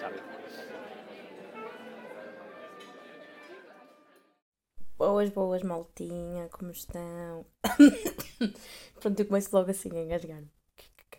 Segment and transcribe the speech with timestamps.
[0.00, 0.18] Sabe?
[4.96, 7.46] Boas, boas, maltinha, como estão?
[9.00, 10.50] Pronto, eu começo logo assim a engasgar-me.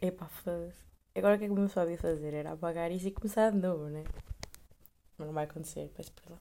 [0.02, 0.74] Epá, faz.
[1.16, 2.34] Agora o que é que o meu sabia fazer?
[2.34, 4.04] Era apagar isso e começar de novo, né?
[5.18, 6.40] Mas não vai acontecer, peço perdão.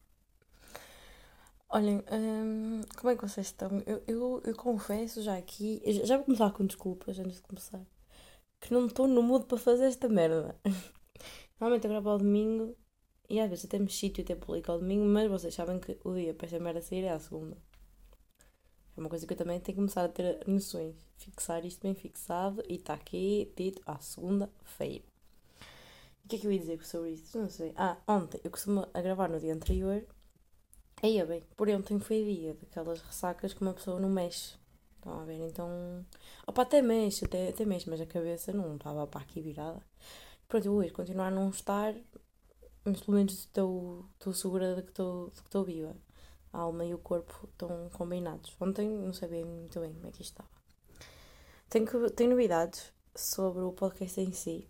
[1.68, 3.82] Olhem, hum, como é que vocês estão?
[3.86, 7.80] Eu, eu, eu confesso já aqui, já vou começar com desculpas antes de começar,
[8.64, 10.58] que não estou no mood para fazer esta merda.
[11.60, 12.74] Normalmente eu gravo ao domingo
[13.28, 15.98] e às vezes até me chito e até publico ao domingo, mas vocês sabem que
[16.02, 17.58] o dia para esta merda sair é à segunda.
[18.96, 20.96] É uma coisa que eu também tenho que começar a ter noções.
[21.18, 25.04] Fixar isto bem fixado e está aqui dito à segunda-feira.
[26.24, 27.38] O que é que eu ia dizer sobre isto?
[27.38, 27.74] Não sei.
[27.76, 30.06] Ah, ontem eu costumo a gravar no dia anterior.
[31.02, 34.56] Aí é bem, por ontem foi dia daquelas ressacas que uma pessoa não mexe.
[35.04, 35.38] Estão a ver?
[35.46, 36.04] Então.
[36.46, 39.82] Opa, até mexe, até, até mexe, mas a cabeça não estava para aqui virada.
[40.48, 41.94] Pronto, eu hoje continuar a não estar,
[42.84, 45.94] mas pelo menos estou, estou segura de que estou, de que estou viva.
[46.52, 48.54] A alma e o corpo estão combinados.
[48.60, 50.48] Ontem não sabia muito bem como é que isto estava.
[51.68, 54.66] Tenho, que- tenho novidades sobre o podcast em si.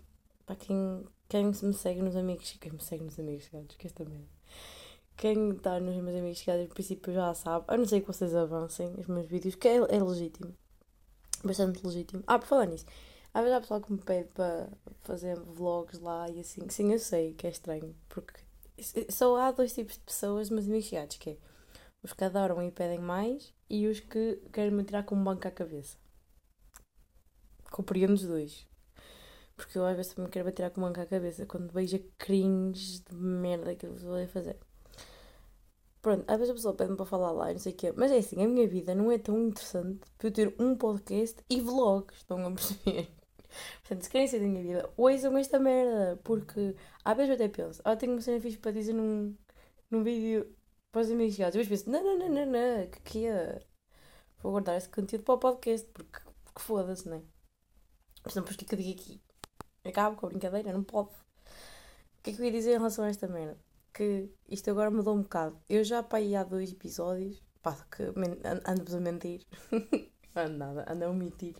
[0.46, 2.50] Para quem, quem me segue nos amigos.
[2.60, 4.33] Quem me segue nos amigos chegados, que esta merda.
[5.16, 7.64] Quem está nos meus amigos chegados, no princípio já sabe.
[7.68, 10.54] A não ser que vocês avancem os meus vídeos, que é, é legítimo.
[11.44, 12.22] Bastante legítimo.
[12.26, 12.86] Ah, por falar nisso.
[13.32, 14.68] Às vezes há pessoal que me pede para
[15.02, 16.68] fazer vlogs lá e assim.
[16.68, 17.94] Sim, eu sei que é estranho.
[18.08, 18.40] Porque
[19.08, 21.36] só há dois tipos de pessoas, meus amigos chegados, que é
[22.02, 25.48] os que adoram e pedem mais e os que querem me tirar com um banco
[25.48, 25.96] à cabeça.
[27.70, 28.66] Compreendo os dois.
[29.56, 32.00] Porque eu às vezes também quero tirar com um banco à cabeça quando vejo a
[32.18, 34.58] cringe de merda que eu vou fazer.
[36.04, 37.90] Pronto, às vezes a pessoa pede-me para falar lá e não sei o quê.
[37.96, 41.42] Mas é assim, a minha vida não é tão interessante para eu ter um podcast
[41.48, 43.10] e vlogs, estão a perceber?
[43.80, 46.20] Portanto, se querem ser da minha vida, ouçam esta merda.
[46.22, 49.34] Porque às vezes eu até penso, ah, tenho uma cena fixe para dizer num,
[49.90, 50.54] num vídeo
[50.92, 51.54] para os amigos chegados.
[51.54, 53.62] Depois penso, não, não, não, não, não, que que é?
[54.42, 57.22] Vou guardar esse conteúdo para o podcast, porque, porque foda-se, não é?
[58.22, 59.22] Mas não, depois o que é que eu digo aqui?
[59.84, 61.08] Acabo com a brincadeira, não pode.
[61.08, 63.58] O que é que eu ia dizer em relação a esta merda?
[63.94, 65.58] Que isto agora mudou um bocado.
[65.68, 68.02] Eu já pá, aí há dois episódios, pá, que
[68.66, 69.46] ando-vos a mentir,
[70.36, 71.56] ando nada, ando a omitir,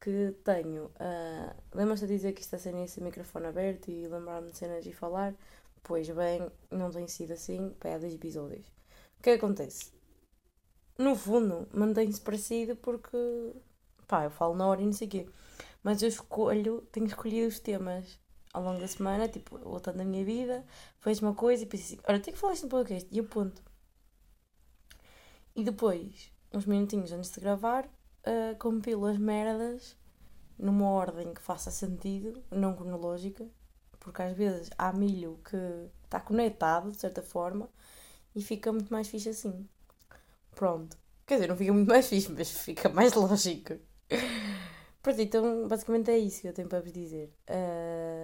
[0.00, 0.86] que tenho.
[0.86, 4.86] Uh, Lembras-te de dizer que isto é sem esse microfone aberto e lembrar-me de cenas
[4.86, 5.34] e falar?
[5.82, 8.66] Pois bem, não tem sido assim, pá, há dois episódios.
[8.66, 8.70] O
[9.20, 9.92] é que acontece?
[10.98, 13.18] No fundo, mantém-se parecido porque,
[14.06, 15.28] pá, eu falo na hora e não sei o quê.
[15.82, 18.18] Mas eu escolho, tenho escolhido os temas
[18.52, 20.64] ao longo da semana, tipo, voltando na minha vida,
[21.04, 23.62] vejo uma coisa e penso assim, olha, tenho que falar isto no podcast, e aponto.
[25.54, 27.88] E depois, uns minutinhos antes de gravar,
[28.24, 29.96] ah, compilo as merdas
[30.58, 33.48] numa ordem que faça sentido, não cronológica,
[33.98, 35.56] porque às vezes há milho que
[36.04, 37.68] está conectado, de certa forma,
[38.34, 39.68] e fica muito mais fixe assim.
[40.52, 40.96] Pronto.
[41.26, 43.74] Quer dizer, não fica muito mais fixe, mas fica mais lógico.
[45.02, 47.32] Pronto, então basicamente é isso que eu tenho para vos dizer.
[47.48, 48.19] Ah,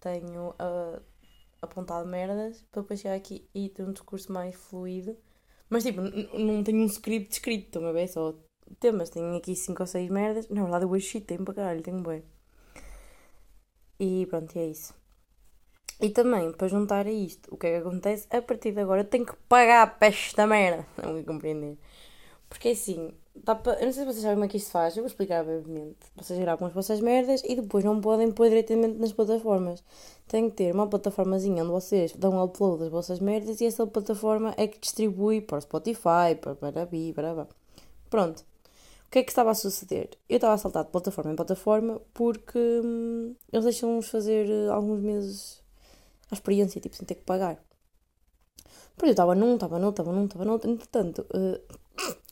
[0.00, 1.00] tenho ah,
[1.62, 5.16] apontado merdas para depois chegar aqui e ter um discurso mais fluido.
[5.68, 8.08] Mas tipo, não tenho um script escrito, estão a ver?
[8.08, 8.34] Só
[8.80, 9.10] temas.
[9.10, 10.48] Tenho aqui 5 ou 6 merdas.
[10.48, 12.22] Na verdade, eu hoje tenho para caralho, tenho bem.
[14.00, 14.94] E pronto, e é isso.
[16.00, 18.28] E também, para juntar a isto, o que é que acontece?
[18.30, 20.86] A partir de agora tenho que pagar para esta merda.
[21.02, 21.76] Não me compreender.
[22.48, 23.12] Porque assim,
[23.44, 23.80] dá para...
[23.80, 25.98] eu não sei se vocês sabem como é que isto faz, eu vou explicar brevemente.
[26.16, 29.82] Vocês gravam as vossas merdas e depois não podem pôr diretamente nas plataformas.
[30.26, 34.54] Tem que ter uma plataformazinha onde vocês dão upload das vossas merdas e essa plataforma
[34.56, 37.48] é que distribui para o Spotify, para Parabi, para
[38.10, 38.44] Pronto.
[39.06, 40.10] O que é que estava a suceder?
[40.28, 45.00] Eu estava a saltar de plataforma em plataforma porque hum, eles deixam-nos fazer eh, alguns
[45.00, 45.62] meses
[46.30, 47.58] a experiência, tipo, sem ter que pagar.
[48.96, 51.60] Pronto, eu estava num, estava num, estava num, estava num, entretanto, uh,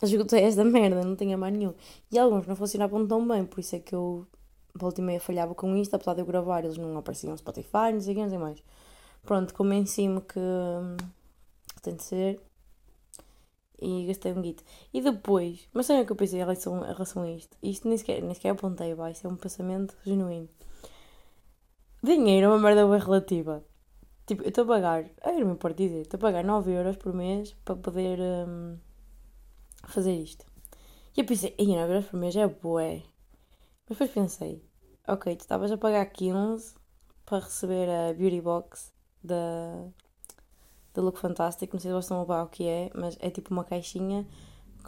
[0.02, 1.74] esgotei esta merda, não tinha mais nenhum.
[2.10, 4.26] E alguns não funcionavam tão bem, por isso é que eu
[4.74, 7.92] volta e meia falhava com isto, apesar de eu gravar, eles não apareciam no Spotify,
[7.92, 8.62] não sei o não sei mais.
[9.24, 10.96] Pronto, convenci-me que, hum,
[11.74, 12.40] que tem de ser
[13.80, 14.62] e gastei um guito.
[14.92, 17.56] E depois, mas sabe o que eu pensei em relação, em relação a isto?
[17.62, 20.48] Isto nem sequer, nem sequer apontei, vai, isso é um pensamento genuíno.
[22.02, 23.64] Dinheiro é uma merda bem relativa.
[24.26, 26.96] Tipo, eu estou a pagar, eu não me importo dizer, estou a pagar 9 euros
[26.96, 28.76] por mês para poder hum,
[29.90, 30.44] fazer isto.
[31.16, 33.02] E eu pensei, ei, 9 euros por mês é bué.
[33.88, 34.62] Mas depois pensei,
[35.06, 36.74] ok, tu estavas a pagar 15
[37.24, 38.92] para receber a Beauty Box
[39.22, 39.88] da,
[40.94, 43.30] da Look Fantastic, não sei se vocês estão a ver o que é, mas é
[43.30, 44.26] tipo uma caixinha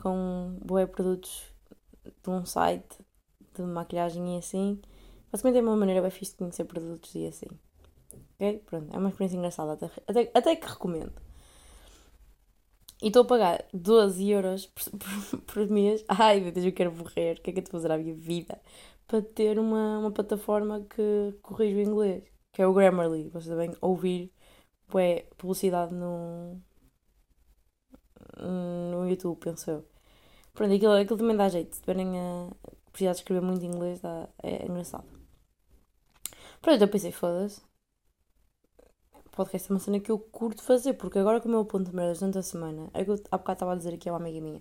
[0.03, 1.45] com bué produtos
[2.05, 2.99] de um site
[3.55, 4.81] de maquilhagem e assim,
[5.31, 7.47] Basicamente é uma maneira bem fixe de conhecer produtos e assim.
[8.35, 8.62] Ok?
[8.65, 11.12] Pronto, é uma experiência engraçada, até, até, até que recomendo.
[13.00, 16.05] E estou a pagar 12 euros por, por, por, mês.
[16.09, 17.39] Ai meu Deus, eu quero morrer.
[17.39, 18.61] O que é que eu estou a fazer à minha vida?
[19.06, 23.29] Para ter uma, uma plataforma que corrige o inglês, que é o Grammarly.
[23.31, 24.33] Vocês devem ouvir
[24.95, 26.61] ué, publicidade no,
[28.39, 29.85] no YouTube, penso eu.
[30.55, 31.75] Pronto, aquilo, aquilo também dá jeito.
[31.77, 32.50] Se tiverem a
[32.93, 35.06] precisar de escrever muito inglês, dá, é engraçado.
[36.61, 37.69] Pronto, eu pensei, foda-se
[39.38, 42.38] podcast é uma cena que eu curto fazer, porque agora como eu aponto merdas durante
[42.38, 44.61] a semana, é que eu há bocado estava a dizer aqui a uma amiga minha.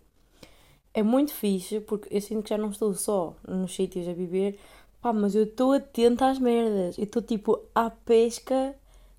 [0.93, 4.59] É muito fixe, porque eu sinto que já não estou só nos sítios a viver,
[5.01, 6.95] pá, mas eu estou atenta às merdas.
[6.97, 8.75] Eu estou tipo à pesca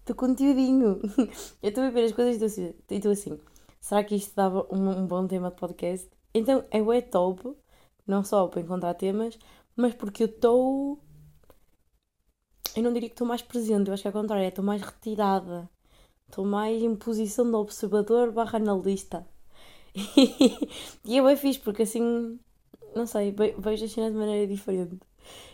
[0.06, 1.00] do conteúdinho.
[1.60, 3.38] eu estou a ver as coisas e estou assim,
[3.80, 6.08] será que isto dava um, um bom tema de podcast?
[6.32, 7.52] Então é o top,
[8.06, 9.36] não só para encontrar temas,
[9.74, 11.00] mas porque eu estou
[12.78, 14.82] eu não diria que estou mais presente, eu acho que é ao contrário, estou mais
[14.82, 15.68] retirada.
[16.28, 19.26] Estou mais em posição de observador barra analista.
[21.04, 22.38] e eu é fixe porque assim,
[22.94, 24.98] não sei, vejo a cena de maneira diferente.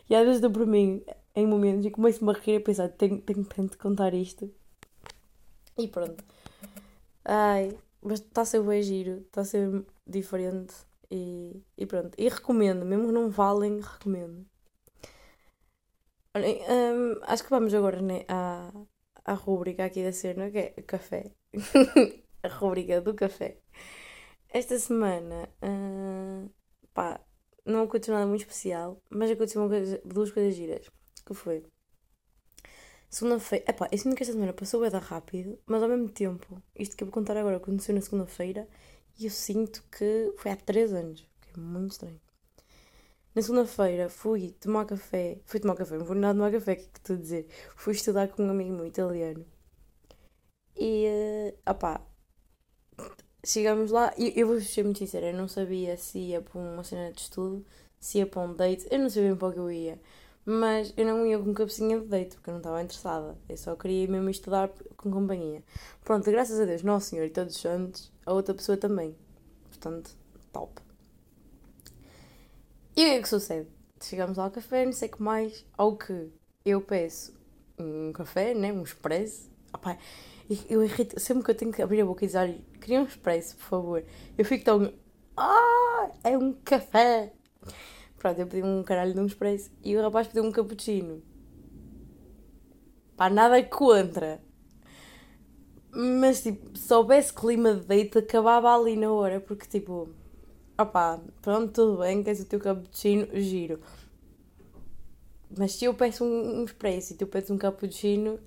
[0.09, 1.03] E às vezes dou por mim
[1.35, 4.53] em momentos e começo-me a rir a pensar, tenho, tenho de contar isto.
[5.79, 6.23] E pronto.
[7.25, 10.75] Ai, mas está a ser bem giro, está a ser diferente
[11.11, 12.15] e, e pronto.
[12.19, 14.45] E recomendo, mesmo que não valem, recomendo.
[16.37, 18.73] Olhem, hum, acho que vamos agora né, à,
[19.25, 21.31] à rubrica aqui da cena, que é café.
[22.43, 23.59] a rubrica do café.
[24.49, 26.49] Esta semana, hum,
[26.93, 27.21] pá,
[27.65, 30.91] não aconteceu nada muito especial, mas aconteceu coisa, duas coisas giras.
[31.25, 31.65] Que foi?
[33.09, 36.97] Segunda-feira, epá, eu sinto que esta semana passou bem rápido, mas ao mesmo tempo, isto
[36.97, 38.69] que eu vou contar agora aconteceu na segunda-feira
[39.19, 42.21] e eu sinto que foi há 3 anos, que é muito estranho.
[43.35, 45.39] Na segunda-feira fui tomar café.
[45.45, 47.49] Fui tomar café, não fui nada tomar café, o que é que estou a dizer?
[47.77, 49.45] Fui estudar com um amigo meu italiano.
[50.77, 51.07] E,
[51.67, 52.01] uh, opá,
[53.45, 56.83] chegamos lá e eu vou ser muito sincera, eu não sabia se ia para uma
[56.85, 57.65] cena de estudo,
[58.01, 60.01] se ia para um date, eu não sabia para o que eu ia.
[60.47, 63.39] Mas eu não ia com cabecinha de date, porque eu não estava interessada.
[63.49, 65.63] Eu só queria mesmo estudar com companhia.
[66.05, 69.17] Pronto, graças a Deus, Nosso Senhor e todos os santos, a outra pessoa também.
[69.71, 70.11] Portanto,
[70.53, 70.84] top.
[72.97, 73.69] E o que é que sucede?
[74.01, 76.31] Chegamos ao café, não sei o que mais, ao que
[76.65, 77.35] eu peço
[77.77, 78.73] um café, né?
[78.73, 79.51] um expresso.
[79.73, 79.99] Opa,
[80.71, 83.57] eu irrito, sempre que eu tenho que abrir a boca e dizer, queria um expresso,
[83.57, 84.05] por favor.
[84.39, 84.93] Eu fico tão.
[85.37, 87.33] Ah, é um café!
[88.17, 91.21] Pronto, eu pedi um caralho de um expresso e o rapaz pediu um cappuccino.
[93.17, 94.41] Pá, nada contra.
[95.91, 100.15] Mas, tipo, se houvesse clima de date, acabava ali na hora, porque, tipo
[100.79, 103.81] opá, pronto, tudo bem, queres o teu cappuccino, giro.
[105.57, 108.39] Mas se eu peço um, um expresso e tu pedes um cappuccino,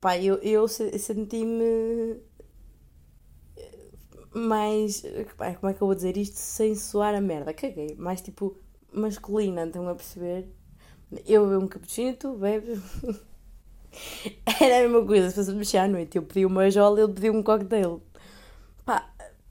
[0.00, 2.20] pá, eu, eu senti-me
[4.34, 5.02] mais.
[5.36, 7.54] Pá, como é que eu vou dizer isto sem soar a merda?
[7.54, 7.94] Caguei.
[7.96, 8.56] Mais tipo
[8.92, 10.48] masculina, estão a perceber?
[11.26, 12.80] Eu bebo um cappuccino, tu bebes.
[14.60, 16.16] Era a mesma coisa, se fosse mexer à noite.
[16.16, 18.02] Eu pedi uma jola, ele pediu um cocktail.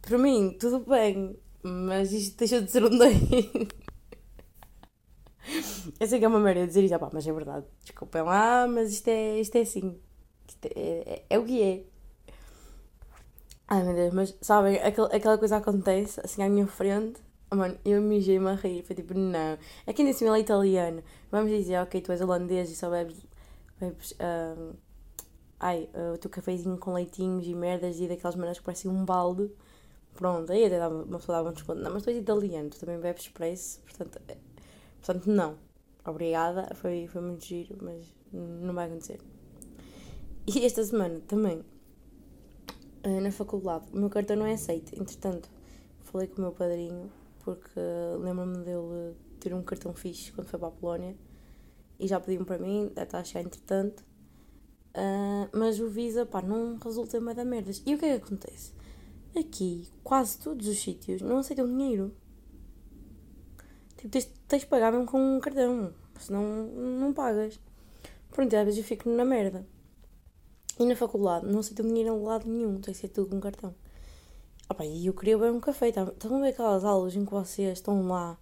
[0.03, 3.69] Para mim, tudo bem, mas isto deixa de ser um date.
[5.97, 7.65] Eu sei que é uma merda dizer isto, ah, mas é verdade.
[7.81, 9.97] Desculpem lá, mas isto é, isto é assim.
[10.45, 11.83] Isto é, é, é o que é.
[13.67, 17.21] Ai meu Deus, mas sabem, aquela, aquela coisa acontece assim à minha frente.
[17.49, 18.83] Oh, mano, eu mijei-me a rir.
[18.83, 19.57] Foi tipo, não.
[19.87, 21.01] Aqui ainda assim ele é italiano.
[21.31, 23.25] Vamos dizer, ok, tu és holandês e só bebes.
[23.79, 24.73] bebes um,
[25.59, 29.05] ai, uh, o teu cafezinho com leitinhos e merdas e daquelas maneiras que parecem um
[29.05, 29.49] balde.
[30.13, 31.81] Pronto, aí até dava, uma pessoa dava um desconto.
[31.81, 34.37] Não, mas tu és italiano, tu também bebes expresso, portanto, é,
[35.01, 35.57] portanto não.
[36.05, 39.19] Obrigada, foi, foi muito giro, mas não vai acontecer.
[40.45, 41.63] E esta semana também,
[43.03, 44.93] eh, na faculdade, o meu cartão não é aceito.
[44.99, 45.49] Entretanto,
[46.01, 47.79] falei com o meu padrinho, porque
[48.19, 51.15] lembro-me dele ter um cartão fixe quando foi para a Polónia
[51.99, 54.03] e já pediu para mim, deve estar a chegar entretanto.
[54.95, 57.81] Uh, mas o Visa, pá, não resulta em mais da merdas.
[57.85, 58.73] E o que é que acontece?
[59.35, 62.13] Aqui, quase todos os sítios não aceitam dinheiro.
[63.97, 66.43] Tipo, tens, tens de pagar mesmo com um cartão, senão
[66.99, 67.59] não pagas.
[68.29, 69.65] Pronto, às vezes eu fico na merda.
[70.79, 73.73] E na faculdade não aceitam dinheiro em lado nenhum, tem que ser tudo com cartão.
[74.69, 76.03] Opa, e eu queria beber um café, tá?
[76.03, 78.37] estão a ver aquelas aulas em que vocês estão lá,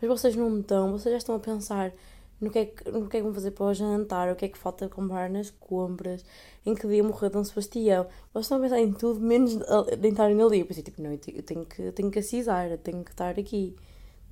[0.00, 1.92] mas vocês não estão, vocês já estão a pensar
[2.40, 4.44] no que, é que, no que é que vão fazer para o jantar, o que
[4.44, 6.24] é que falta comprar nas compras,
[6.64, 8.04] em que dia morreu Dom Sebastião.
[8.32, 10.60] Vocês estão a pensar em tudo menos de estarem ali.
[10.60, 13.38] Eu pensei, tipo, não, eu tenho que, eu tenho que acisar, eu tenho que estar
[13.38, 13.74] aqui.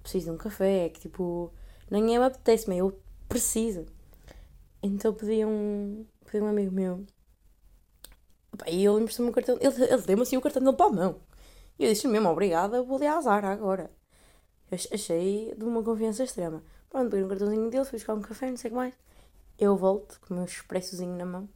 [0.02, 1.50] Preciso de um café, é que tipo,
[1.90, 3.87] Nem é me apetece, mas eu preciso.
[4.82, 7.06] Então pedi um, pedi um amigo meu.
[8.66, 9.56] E ele emprestou-me o cartão.
[9.61, 11.20] Ele, ele deu-me assim o cartão dele para a mão.
[11.78, 13.90] E eu disse mesmo, obrigada, vou lhe azar agora.
[14.70, 16.62] Eu achei de uma confiança extrema.
[16.94, 18.94] Pronto, peguei um cartãozinho dele, fui buscar um café, não sei o que mais.
[19.58, 21.48] Eu volto com o meu expressozinho na mão.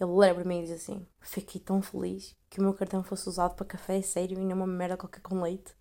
[0.00, 3.28] Ele olha para mim e diz assim: Fiquei tão feliz que o meu cartão fosse
[3.28, 5.74] usado para café sério e não uma merda qualquer com leite.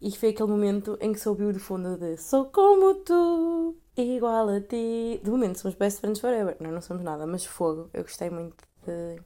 [0.00, 4.48] E foi aquele momento em que se ouviu de fundo de Sou como tu, igual
[4.48, 5.20] a ti.
[5.20, 6.56] De momento somos best friends forever.
[6.60, 7.90] Não, não somos nada, mas fogo.
[7.92, 9.20] Eu gostei muito de,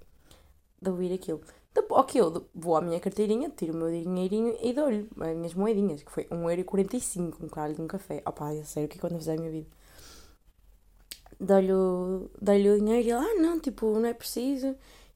[0.80, 1.42] de ouvir aquilo.
[1.76, 5.52] Depois, ok, eu vou à minha carteirinha, tiro o meu dinheirinho e dou-lhe as minhas
[5.52, 8.22] moedinhas, que foi 1,45€ um caralho de um café.
[8.26, 9.68] Opá, é sério, o que é quando eu a minha vida?
[11.38, 14.68] Dou-lhe o, o dinheiro e ele, ah não, tipo, não é preciso,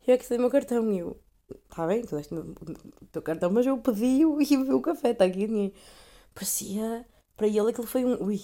[0.06, 0.92] eu é que sei o meu cartão.
[0.92, 1.18] E eu,
[1.70, 2.54] está bem, tu deste o
[3.10, 5.74] teu cartão, mas eu pedi-o e vi o café, está aqui o dinheiro.
[6.34, 8.40] Parecia, para ele aquilo foi um, ui,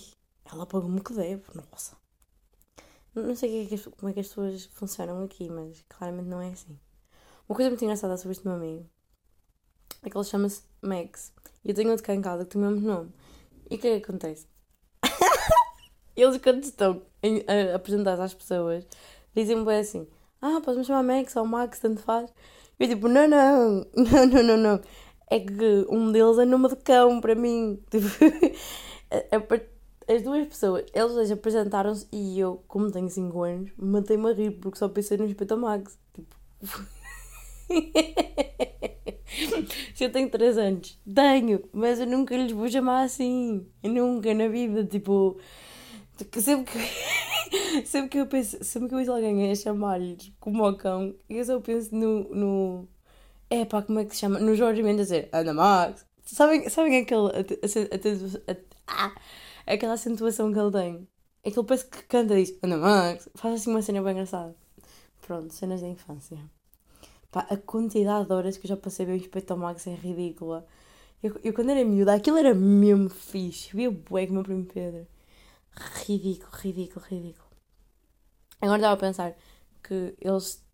[0.50, 1.94] ela pagou-me o que deve, nossa.
[3.14, 6.78] Não sei é como é que as pessoas funcionam aqui, mas claramente não é assim.
[7.48, 8.86] Uma coisa muito engraçada sobre este meu amigo
[10.02, 11.32] é que ele chama-se Max.
[11.64, 13.12] E eu tenho outro cá em casa que tem o mesmo nome.
[13.70, 14.48] E o que é que acontece?
[16.16, 17.02] Eles, quando estão
[17.46, 18.84] a apresentar às pessoas,
[19.34, 20.08] dizem-me bem assim:
[20.42, 22.32] Ah, podes-me chamar Max ou Max, tanto faz.
[22.80, 24.80] E eu tipo: Não, não, não, não, não, não.
[25.30, 27.80] É que um deles é nome de cão para mim.
[27.90, 28.08] Tipo,
[30.08, 34.50] as duas pessoas, eles dois apresentaram-se e eu, como tenho 5 anos, matei-me a rir
[34.52, 35.96] porque só pensei no respeito ao Max.
[36.12, 36.36] Tipo.
[39.94, 43.66] Se eu tenho 3 anos, tenho, mas eu nunca lhes vou chamar assim.
[43.82, 45.38] Nunca na vida, tipo.
[46.40, 46.78] Sempre que,
[47.87, 51.44] sempre que eu penso, sempre que eu vejo alguém a chamar-lhes como ao cão, eu
[51.44, 52.35] só penso no.
[52.35, 52.88] no
[53.50, 54.40] é pá, como é que se chama?
[54.40, 56.06] No Jorge Mendes a dizer Ana Max.
[56.25, 57.30] Sabem, sabem aquele.
[59.66, 61.08] Aquela acentuação que ele tem?
[61.42, 63.28] É que ele parece que canta e diz Ana Max.
[63.35, 64.54] Faz assim uma cena bem engraçada.
[65.20, 66.38] Pronto, cenas da infância.
[67.30, 70.66] Pá, a quantidade de horas que eu já passei bem respeito ao Max é ridícula.
[71.23, 73.71] Eu, eu quando era miúda, aquilo era mesmo fixe.
[73.71, 75.06] Eu via bué com o meu primo Pedro.
[76.06, 77.47] Ridículo, ridículo, ridículo.
[78.61, 79.37] Agora estava a pensar
[79.83, 80.64] que eles,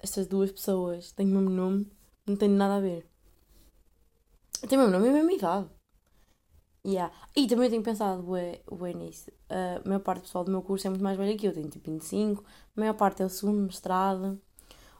[0.00, 1.90] estas duas pessoas, têm o mesmo nome,
[2.26, 3.06] não tem nada a ver.
[4.68, 5.68] Tem o mesmo nome e a mesma idade.
[6.84, 7.14] Yeah.
[7.36, 9.30] E também tenho pensado bué, bué nisso.
[9.48, 11.68] A maior parte do pessoal do meu curso é muito mais velha que eu, tenho
[11.68, 12.44] tipo 25.
[12.76, 14.40] A maior parte é o segundo mestrado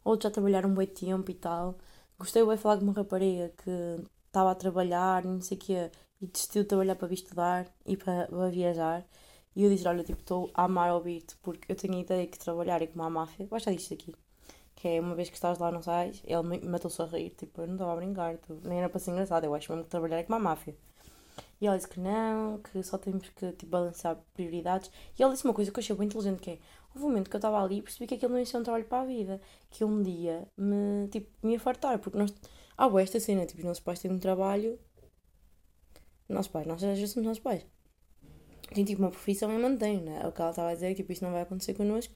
[0.05, 1.77] outros já trabalharam um bom tempo e tal.
[2.19, 3.71] Gostei de falar com uma rapariga que
[4.27, 5.91] estava a trabalhar, não sei o quê,
[6.21, 9.05] e decidiu trabalhar para vir estudar e para, para viajar.
[9.55, 12.39] E eu disse: Olha, tipo, estou a amar ouvir-te porque eu tenho a ideia que
[12.39, 13.47] trabalhar é como a máfia.
[13.47, 14.15] Gosta disto aqui.
[14.75, 17.31] Que é uma vez que estás lá, não sais, ele matou-se a rir.
[17.31, 19.45] Tipo, eu não estava a brincar, nem era para ser engraçado.
[19.45, 20.75] Eu acho mesmo que trabalhar é como a máfia.
[21.61, 24.91] E ela disse que não, que só temos que tipo, balancear prioridades.
[25.19, 26.59] E ela disse uma coisa que eu achei bem inteligente, que é,
[26.95, 28.63] houve um momento que eu estava ali e percebi que aquilo não ia ser um
[28.63, 29.41] trabalho para a vida.
[29.69, 32.33] Que um dia me, tipo, me ia fartar, porque nós...
[32.79, 34.79] Ah, boa, esta cena, tipo, os nossos pais têm um trabalho...
[36.29, 37.67] Nossos pais, nós vezes somos nossos pais.
[38.73, 40.27] Tem, tipo, uma profissão e mantém, né?
[40.27, 42.15] O que ela estava a dizer, tipo, isto não vai acontecer connosco.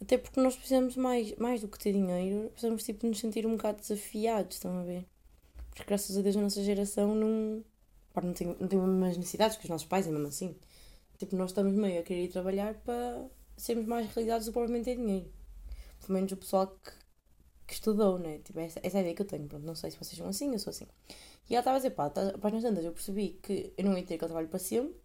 [0.00, 3.56] Até porque nós precisamos mais, mais do que ter dinheiro, precisamos, tipo, nos sentir um
[3.56, 5.06] bocado desafiados, estão a ver?
[5.70, 7.64] Porque graças a Deus a nossa geração não
[8.18, 10.56] Pá, não tem, não as mesmas necessidades que os nossos pais, é mesmo assim.
[11.18, 14.86] Tipo, nós estamos meio a querer ir trabalhar para sermos mais realizados do que provavelmente
[14.86, 15.30] ter dinheiro.
[16.00, 16.92] Pelo menos o pessoal que,
[17.66, 18.38] que estudou, né?
[18.38, 19.46] Tipo, essa, essa é a ideia que eu tenho.
[19.46, 20.86] Pronto, não sei se vocês são assim, eu sou assim.
[21.48, 23.96] E ela estava a dizer, pá, tá, para as tantas eu percebi que eu não
[23.96, 24.96] ia ter aquele trabalho para sempre,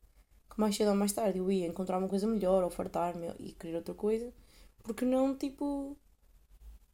[0.50, 3.54] que mais cedo ou mais tarde eu ia encontrar uma coisa melhor, ou fartar-me e
[3.54, 4.34] querer outra coisa,
[4.84, 5.96] porque não, tipo,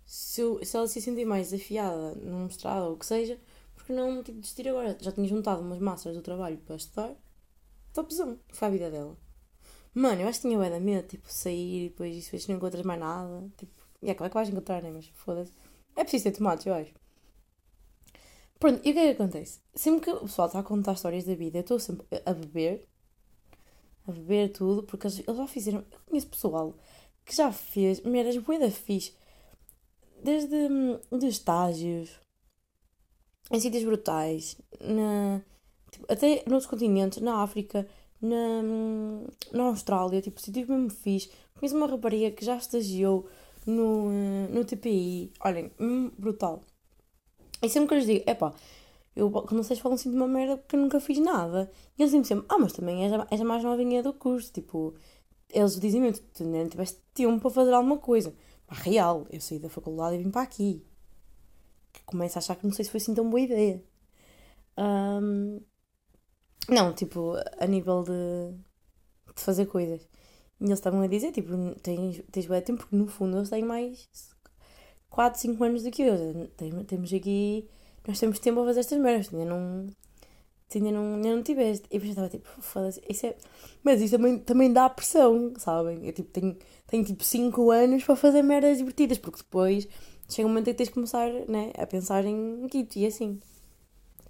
[0.05, 3.39] se, eu, se ela se sentir mais desafiada num mestrado ou o que seja,
[3.89, 4.95] porque não tipo, desistir agora?
[5.01, 7.15] Já tinha juntado umas massas do trabalho para estudar.
[7.91, 8.39] Topzão.
[8.49, 9.17] Foi a vida dela.
[9.95, 12.85] Mano, eu acho que tinha bem da medo, tipo, sair e depois isso, não encontras
[12.85, 13.49] mais nada.
[13.57, 14.91] Tipo, e é claro que vais encontrar, né?
[14.91, 15.51] Mas foda-se.
[15.95, 16.93] É preciso ter tomates, eu acho.
[18.59, 19.59] Pronto, e o que é que acontece?
[19.73, 22.87] Sempre que o pessoal está a contar histórias da vida, eu estou sempre a beber,
[24.07, 25.79] a beber tudo, porque eles, já fizeram.
[25.91, 26.75] Eu conheço pessoal
[27.25, 29.15] que já fez merdas bué fixe,
[30.23, 32.19] desde hum, de estágios,
[33.51, 35.41] em sítios brutais, na,
[35.91, 37.87] tipo, até noutros continentes, na África,
[38.21, 38.61] na,
[39.51, 41.29] na Austrália, tipo, sítios mesmo fixe.
[41.57, 43.27] Conheço uma rapariga que já estagiou
[43.65, 45.71] no, eh, no TPI, olhem,
[46.17, 46.63] brutal.
[47.61, 48.53] E sempre que eu lhes digo, epá,
[49.15, 51.69] eu, quando vocês falam assim de uma merda porque eu nunca fiz nada.
[51.97, 54.51] E eles dizem sempre, ah, mas também és a, és a mais novinha do curso,
[54.53, 54.93] tipo,
[55.49, 58.33] eles dizem mesmo, tu não tiveste tempo para fazer alguma coisa.
[58.67, 60.83] Mas real, eu saí da faculdade e vim para aqui
[62.09, 63.83] começo a achar que não sei se foi assim tão boa ideia.
[64.77, 65.61] Um,
[66.69, 68.53] Não, tipo, a nível de,
[69.35, 70.01] de fazer coisas.
[70.59, 71.51] E eles estavam a dizer, tipo,
[71.81, 74.09] tens, tens bem tempo, porque no fundo eles têm mais
[75.09, 76.47] 4, 5 anos do que eu.
[76.87, 77.69] Temos aqui.
[78.07, 79.33] Nós temos tempo a fazer estas merdas.
[79.33, 79.87] Ainda não.
[80.73, 81.85] Ainda não, ainda não tiveste.
[81.89, 83.35] E depois eu estava tipo, foda-se, isso é.
[83.83, 86.05] Mas isso também, também dá pressão, sabem?
[86.05, 89.87] Eu tipo, tenho, tenho tipo 5 anos para fazer merdas divertidas, porque depois
[90.29, 93.39] chega um momento em que tens de começar né, a pensar em Quito e assim.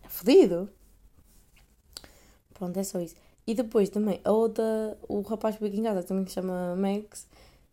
[0.04, 0.70] É fodido.
[2.54, 3.16] Pronto, é só isso.
[3.46, 7.28] E depois também, a outra, o rapaz que em casa, que também se chama Max,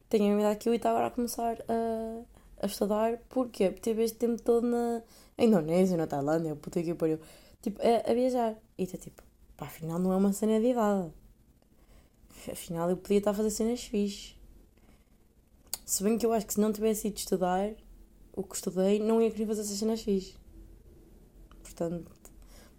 [0.09, 2.23] tem a mesma idade que eu e está agora a começar a,
[2.63, 3.19] a estudar.
[3.29, 3.71] Porquê?
[3.71, 5.03] Porque teve este tempo todo na
[5.39, 7.19] Indonésia, na Tailândia, puta que pariu.
[7.61, 8.57] Tipo, a, a viajar.
[8.79, 9.23] E está tipo,
[9.57, 11.13] pá, afinal não é uma cena de idade.
[12.51, 14.35] Afinal eu podia estar a fazer cenas fixe.
[15.85, 17.71] Se bem que eu acho que se não tivesse ido estudar
[18.37, 20.37] o que estudei, não ia querer fazer essas cenas fixe.
[21.63, 22.13] Portanto,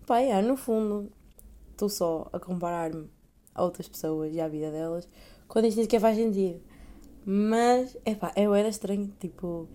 [0.06, 1.12] pá, é, no fundo,
[1.72, 3.10] estou só a comparar-me
[3.54, 5.10] a outras pessoas e à vida delas,
[5.48, 6.62] quando isto nem sequer faz sentido.
[7.26, 9.68] Mas, é pá, é era estranho, tipo,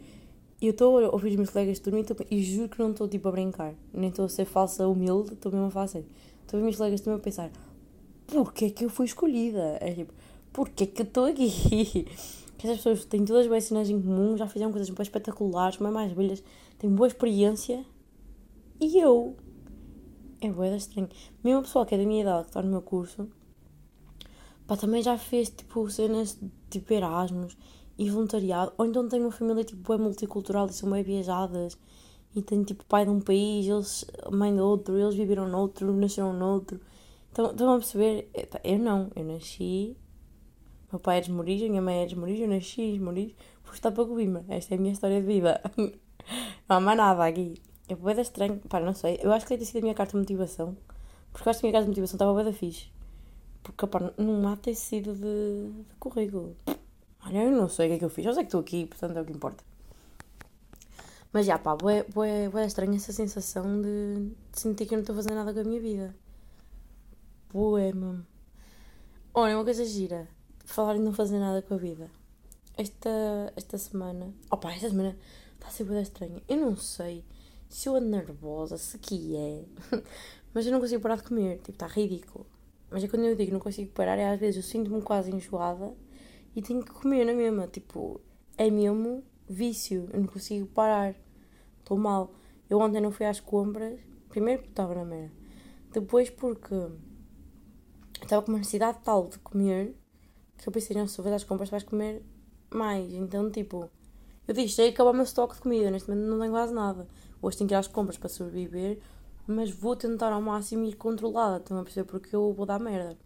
[0.60, 3.28] eu estou a ouvir os meus colegas de turma e, juro que não estou, tipo,
[3.28, 6.06] a brincar, nem estou a ser falsa, humilde, estou mesmo a sério.
[6.40, 7.50] Estou a ouvir os meus colegas de turma a pensar,
[8.28, 9.78] porquê é que eu fui escolhida?
[9.80, 10.14] É tipo,
[10.52, 12.06] porquê é que eu estou aqui?
[12.62, 15.76] que essas pessoas têm todas as boas cenas em comum, já fizeram coisas bem espetaculares,
[15.76, 16.42] bem mais belhas,
[16.78, 17.84] têm boa experiência,
[18.80, 19.36] e eu
[20.40, 21.08] é boeda estranho.
[21.42, 23.28] Mesmo o pessoal que é da minha idade, que está no meu curso,
[24.66, 26.38] pá, também já fez, tipo, cenas
[26.70, 27.56] tipo Erasmus
[27.98, 28.72] e voluntariado.
[28.78, 31.76] Ou então tem uma família, tipo, é multicultural e são bem viajadas.
[32.34, 36.32] E tem, tipo, pai de um país, eles, mãe de outro, eles viveram noutro, nasceram
[36.32, 36.80] noutro.
[37.30, 38.30] Então, estão a perceber?
[38.64, 39.96] Eu não, eu nasci...
[40.92, 43.32] Meu pai é de Esmoriz, minha mãe é de Esmoriz, eu nasci em Esmoriz,
[43.64, 44.44] por estar para Coimbra.
[44.46, 45.58] Esta é a minha história de vida.
[46.68, 47.54] Não há mais nada aqui.
[47.88, 48.60] É boeda estranho.
[48.68, 49.18] Pá, não sei.
[49.22, 50.76] Eu acho que deve ter sido a minha carta de motivação.
[51.32, 52.92] Porque eu acho que a minha carta de motivação estava boeda fixe.
[53.62, 56.54] Porque, pá, não há ter sido de, de currículo.
[57.24, 58.26] Olha, eu não sei o que é que eu fiz.
[58.26, 59.64] Eu sei que estou aqui, portanto é o que importa.
[61.32, 65.14] Mas já, pá, boé, boé estranha essa sensação de, de, sentir que eu não estou
[65.14, 66.14] a fazer nada com a minha vida.
[67.50, 68.26] Boé, mesmo.
[69.32, 70.28] Olha, uma coisa gira.
[70.64, 72.10] Falar em não fazer nada com a vida.
[72.76, 74.32] Esta, esta semana...
[74.50, 75.16] Opa, esta semana
[75.54, 76.42] está a ser estranha.
[76.48, 77.24] Eu não sei
[77.68, 79.64] se eu ando nervosa, se que é.
[80.52, 82.46] Mas eu não consigo parar de comer, tipo, está ridículo.
[82.90, 85.94] Mas é quando eu digo não consigo parar, é às vezes eu sinto-me quase enjoada
[86.54, 87.66] e tenho que comer na mesma.
[87.66, 88.20] Tipo,
[88.58, 91.14] é mesmo vício, eu não consigo parar.
[91.78, 92.34] Estou mal.
[92.68, 93.98] Eu ontem não fui às compras,
[94.28, 95.32] primeiro porque estava na merda,
[95.92, 96.74] depois porque
[98.22, 99.94] estava com uma necessidade tal de comer
[100.62, 102.22] que eu pensei, não, se eu vais às compras vais comer
[102.70, 103.12] mais.
[103.12, 103.90] Então, tipo,
[104.46, 107.08] eu disse, já acabar o meu estoque de comida, neste momento não tenho quase nada.
[107.40, 109.00] Hoje tenho que ir às compras para sobreviver,
[109.46, 112.06] mas vou tentar ao máximo ir controlada, estão a perceber?
[112.06, 113.18] Porque eu vou dar merda.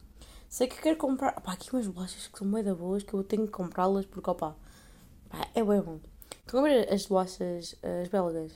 [0.48, 1.32] Sei que quero comprar.
[1.40, 4.30] Pá, aqui umas bolachas que são bem da boas que eu tenho que comprá-las porque,
[4.30, 4.56] opá,
[5.28, 6.00] pá, é bom.
[6.40, 8.52] Estão a ver as bolachas, as belgas?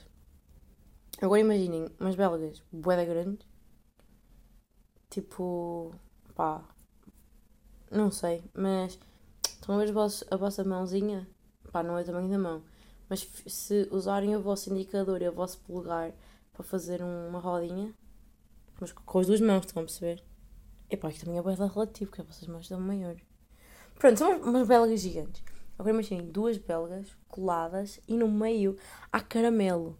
[1.21, 3.45] Agora imaginem, umas belgas bué grandes.
[5.09, 5.93] Tipo,
[6.33, 6.63] pá,
[7.91, 8.97] não sei, mas
[9.43, 9.89] estão a ver
[10.31, 11.27] a vossa, mãozinha?
[11.71, 12.63] Pá, não é o tamanho da mão.
[13.09, 16.13] Mas se usarem o vosso indicador e o vosso polegar
[16.53, 17.93] para fazer uma rodinha,
[18.79, 20.23] mas com as duas mãos, estão a perceber?
[20.89, 23.15] Epá, isto também é bem relativo, porque as vossas mãos são maior.
[23.95, 25.43] Pronto, são umas belgas gigantes.
[25.77, 28.77] Agora imaginem duas belgas coladas e no meio
[29.11, 29.97] há caramelo.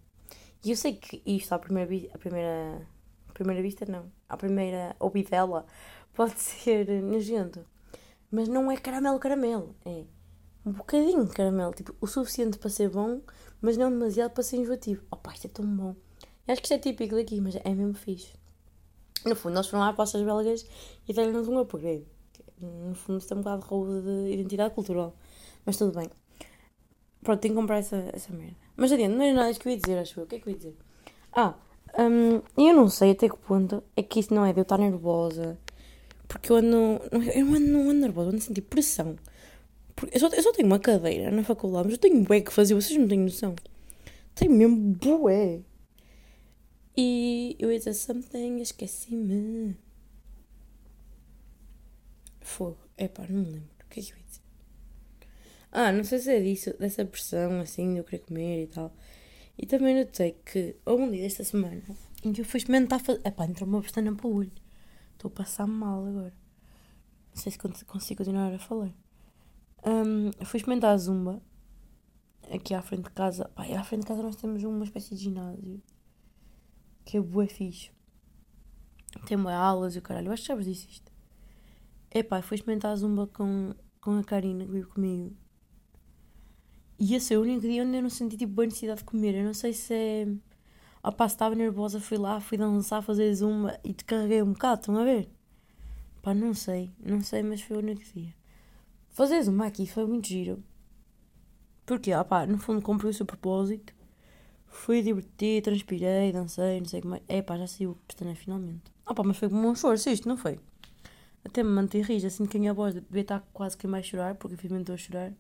[0.63, 2.87] E eu sei que isto à primeira, a primeira,
[3.27, 5.65] à primeira vista não, à primeira ouvidela
[6.13, 7.65] pode ser nojento.
[8.31, 10.05] Mas não é caramelo caramelo, é
[10.65, 13.21] um bocadinho de caramelo, tipo, o suficiente para ser bom,
[13.59, 15.03] mas não demasiado para ser enjoativo.
[15.11, 15.95] Opa, isto é tão bom.
[16.47, 18.33] Eu acho que isto é típico daqui, mas é mesmo fixe.
[19.25, 20.65] No fundo, nós foram lá para as belgas
[21.07, 22.05] e deram-nos um upgrade.
[22.59, 25.15] No fundo, isto é um bocado de roubo de identidade cultural.
[25.65, 26.09] Mas tudo bem.
[27.23, 28.55] Pronto, tenho que comprar essa, essa merda.
[28.75, 30.23] Mas adiante, não era nada que eu ia dizer, acho eu.
[30.23, 30.77] O que é que eu ia dizer?
[31.33, 31.55] Ah,
[31.99, 34.77] um, eu não sei até que ponto é que isso não é de eu estar
[34.77, 35.57] nervosa.
[36.31, 37.01] Porque eu ando.
[37.35, 39.17] Eu ando, não ando nervosa, eu ando a sentir pressão.
[39.93, 42.53] Porque eu só, eu só tenho uma cadeira na faculdade, mas eu tenho bué que
[42.53, 43.53] fazer, vocês não têm noção.
[44.33, 45.59] Tenho mesmo bué.
[46.95, 49.75] E eu ia dizer something, esqueci-me.
[52.39, 52.77] Fogo.
[52.97, 53.69] Epá, não me lembro.
[53.85, 54.41] O que é que eu ia dizer?
[55.69, 58.95] Ah, não sei se é disso, dessa pressão, assim, de eu querer comer e tal.
[59.57, 61.81] E também notei que houve um dia desta semana
[62.23, 63.19] em que eu fui experimentar fazer.
[63.25, 64.60] Epá, entrou uma pestana para o olho.
[65.21, 66.33] Estou a passar mal agora.
[67.29, 68.91] Não sei se consigo continuar a falar.
[69.85, 71.39] Um, fui experimentar a zumba
[72.51, 73.47] aqui à frente de casa.
[73.53, 75.79] Pá, à frente de casa nós temos uma espécie de ginásio
[77.05, 77.91] que é bué fixe.
[79.27, 80.29] Tem boas aulas e o caralho.
[80.29, 81.11] Eu acho que sabes disso isto.
[82.09, 85.37] Epá, foi experimentar a zumba com, com a Karina que vive comigo.
[86.97, 89.35] E esse é o único dia onde eu não senti tipo boa necessidade de comer.
[89.35, 90.27] Eu não sei se é.
[91.03, 94.81] Opá, se estava nervosa, fui lá, fui dançar, fazer zumba e te carreguei um bocado,
[94.81, 95.29] estão a ver?
[96.21, 98.33] Pá, não sei, não sei, mas foi o único dia.
[99.09, 100.63] Fazer zumba aqui foi muito giro.
[101.87, 103.93] Porque, opá, no fundo cumpri o seu propósito.
[104.67, 107.21] Fui divertir, transpirei, dancei, não sei como é.
[107.27, 108.91] É pá, já saiu o pestané finalmente.
[109.09, 110.59] Opá, mas foi como um esforço isto, não foi?
[111.43, 114.35] Até me mantei rija, assim que a minha voz devia estar quase que mais chorar,
[114.35, 115.33] porque infelizmente estou a chorar.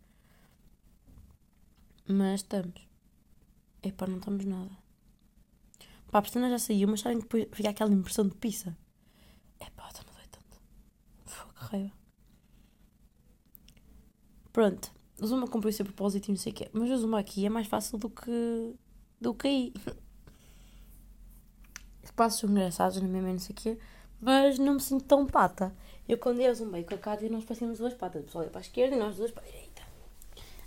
[2.07, 2.89] Mas estamos.
[3.83, 4.80] Epá, não estamos nada.
[6.11, 8.77] Pá, a pestana já saiu, mas sabem que depois fica aquela impressão de pizza.
[9.59, 10.61] Epá, está-me a doer tanto.
[11.25, 11.93] Fogo, raiva.
[14.51, 14.91] Pronto.
[15.25, 16.69] Zuma cumpriu o seu propósito e não sei o quê.
[16.73, 18.75] Mas o Zuma aqui é mais fácil do que...
[19.21, 19.73] do que aí.
[22.03, 23.77] Os passos são engraçados, não é mesmo, não sei o quê.
[24.19, 25.73] Mas não me sinto tão pata.
[26.09, 28.21] Eu quando eu zumbei com a Cátia, nós parecíamos duas patas.
[28.21, 29.81] O pessoal ia para a esquerda e nós duas para a direita.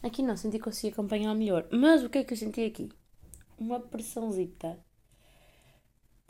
[0.02, 1.66] Aqui não, senti que consegui acompanhar melhor.
[1.70, 2.88] Mas o que é que eu senti aqui?
[3.58, 4.78] Uma pressãozita.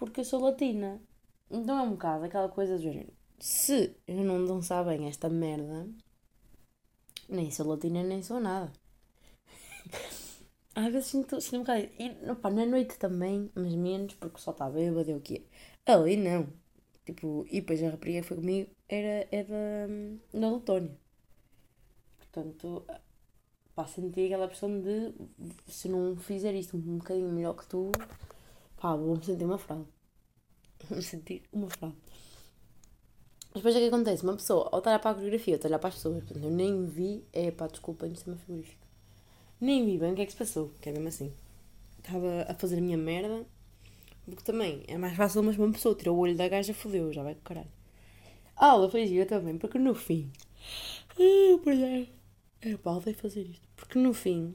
[0.04, 1.00] Porque eu sou latina.
[1.50, 3.12] Então é um bocado aquela coisa do género.
[3.38, 5.88] Se eu não dançar bem esta merda,
[7.28, 8.72] nem sou latina, nem sou nada.
[10.74, 11.88] Às vezes sinto, sinto um bocado.
[11.98, 15.46] E opa, na noite também, mas menos, porque só está bêbado e o quê?
[15.86, 16.48] Ali não.
[17.04, 20.98] Tipo, e depois a rapariga foi comigo era, é da, da Letónia.
[22.18, 22.84] Portanto,
[23.74, 25.14] pá, senti aquela pressão de
[25.66, 27.90] se não fizer isto um bocadinho melhor que tu,
[28.76, 29.93] pá, vou-me sentir uma fraude.
[30.88, 31.96] Vou-me sentir uma fraude.
[33.54, 34.24] Depois o que acontece?
[34.24, 36.86] Uma pessoa, ao olhar para a coreografia, ou olhar para as pessoas, portanto, eu nem
[36.86, 38.84] vi, é pá, desculpa, isto é uma frigorífica.
[39.60, 41.32] Nem vi bem o que é que se passou, que é mesmo assim.
[41.98, 43.46] Estava a fazer a minha merda,
[44.24, 47.22] porque também é mais fácil, mas uma pessoa tirou o olho da gaja, fodeu, já
[47.22, 47.68] vai com caralho.
[48.56, 50.30] A aula foi gira também, porque no fim.
[51.16, 52.08] Ah, pois é.
[52.60, 53.68] É pá, odeio fazer isto.
[53.76, 54.54] Porque no fim.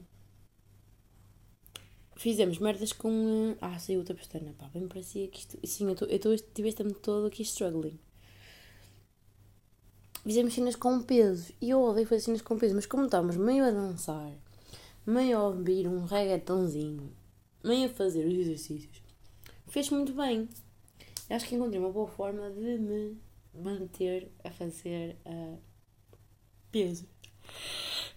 [2.20, 3.56] Fizemos merdas com.
[3.62, 4.52] Ah, saiu outra pestana.
[4.58, 5.58] Pá, bem parecia que isto.
[5.66, 6.36] Sim, eu estou.
[6.36, 7.98] Tive este ano todo aqui struggling.
[10.22, 11.50] Fizemos cenas com peso.
[11.62, 14.34] E eu odeio fazer cenas com peso, mas como estávamos meio a dançar,
[15.06, 17.10] meio a ouvir um reggaetonzinho,
[17.64, 19.02] meio a fazer os exercícios,
[19.68, 20.46] fez muito bem.
[21.30, 23.16] Acho que encontrei uma boa forma de me
[23.54, 25.58] manter a fazer uh,
[26.70, 27.08] peso.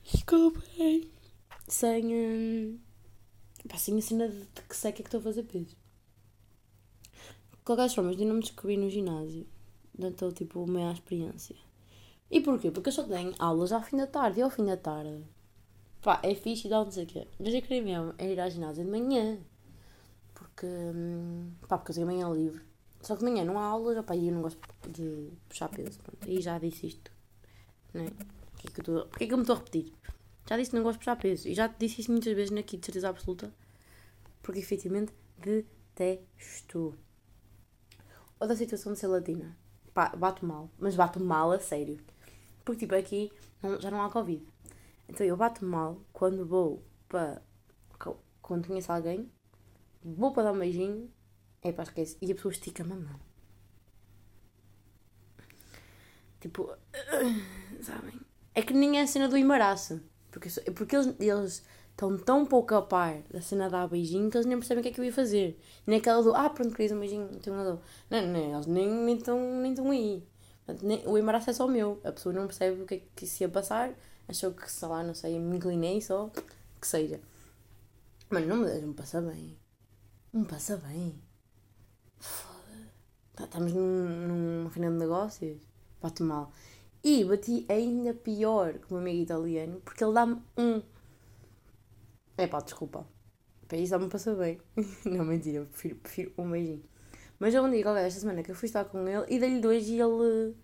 [0.03, 1.09] Desculpem.
[1.69, 2.13] Sem.
[2.13, 2.79] Hum,
[3.67, 5.76] pá, sem a de que sei que é que estou a fazer peso.
[7.52, 9.47] De qualquer forma, eu não me descobri no ginásio.
[9.97, 11.56] Então, tipo, meia experiência.
[12.30, 12.71] E porquê?
[12.71, 14.39] Porque eu só tenho aulas ao fim da tarde.
[14.39, 15.23] E ao fim da tarde,
[16.02, 17.28] pá, é fixe e dá não sei o quê.
[17.39, 19.38] Mas eu queria mesmo é ir à ginásio de manhã.
[20.34, 22.62] Porque, hum, pá, porque eu tenho manhã livre.
[23.02, 25.99] Só que de manhã não há aulas, opá, e eu não gosto de puxar peso.
[25.99, 26.28] Pronto.
[26.28, 27.12] E já disse isto,
[27.93, 28.10] né?
[28.52, 29.93] Porquê que, eu tô, porquê que eu me estou a repetir?
[30.45, 31.47] Já disse que não gosto de puxar peso.
[31.47, 33.53] E já disse isso muitas vezes aqui, de certeza absoluta.
[34.41, 36.97] Porque efetivamente detesto.
[38.39, 39.58] Outra situação de ser latina.
[39.93, 40.69] Pá, bato mal.
[40.77, 41.99] Mas bato mal a sério.
[42.65, 44.45] Porque tipo aqui não, já não há Covid.
[45.08, 47.41] Então eu bato mal quando vou para.
[48.41, 49.32] Quando conheço alguém,
[50.03, 51.10] vou para dar um beijinho,
[51.62, 52.17] é pá, esquece.
[52.21, 53.19] E a pessoa estica-me a mão.
[56.41, 56.75] Tipo,
[57.82, 58.19] sabem?
[58.53, 60.01] É que nem é a cena do embaraço.
[60.33, 64.47] Porque, porque eles, eles estão tão pouco a par da cena da beijinho que eles
[64.47, 65.59] nem percebem o que é que eu ia fazer.
[65.85, 67.79] Nem aquela do, ah, pronto, querias um beijinho, tenho uma dor.
[68.09, 70.27] Não, não, eles nem estão nem nem aí.
[70.81, 72.01] Nem, o embaraço é só meu.
[72.03, 73.93] A pessoa não percebe o que é que se ia passar.
[74.27, 76.31] Achou que, sei lá, não sei, me inclinei só.
[76.81, 77.21] Que seja.
[78.29, 79.55] Mas não me deixa, me passa bem.
[80.33, 81.21] Me passa bem.
[82.17, 82.91] Foda.
[83.35, 85.61] Tá, estamos num, numa reunião de negócios.
[86.01, 86.51] Bate mal.
[87.03, 90.81] E bati ainda pior que o meu amigo italiano, porque ele dá-me um.
[92.37, 93.05] É pá, desculpa.
[93.67, 94.59] Para isso dá-me passar bem.
[95.05, 96.83] não, mentira, eu prefiro, prefiro um beijinho.
[97.39, 99.59] Mas houve um dia qualquer esta semana que eu fui estar com ele e dei-lhe
[99.59, 100.55] dois e ele.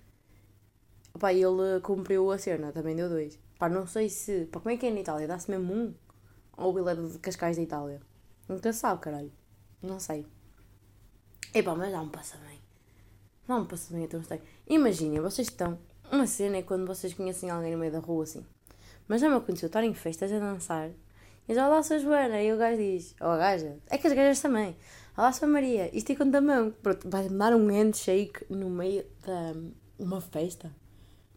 [1.19, 3.37] Pá, ele cumpriu a cena, também deu dois.
[3.57, 4.45] Pá, não sei se.
[4.45, 5.27] Pá, como é que é na Itália?
[5.27, 5.93] Dá-se mesmo um?
[6.55, 8.01] Ou ele é de Cascais da Itália?
[8.47, 9.31] Nunca sabe, caralho.
[9.81, 10.25] Não sei.
[11.53, 12.61] Epá, mas não me passa bem.
[13.47, 14.41] Não me passa bem, então sei.
[14.67, 15.77] Imaginem, vocês estão.
[16.11, 18.43] Uma cena é quando vocês conhecem alguém no meio da rua assim.
[19.07, 20.89] Mas já me aconteceu estar em festas a dançar
[21.47, 22.41] e já lá sou Joana.
[22.41, 24.75] E o gajo diz, ou a gaja, é que as gajas também.
[25.15, 26.71] Olá, sou Maria, isto é com a mão.
[26.81, 29.71] Pronto, vais-me dar um handshake no meio de
[30.03, 30.71] uma festa.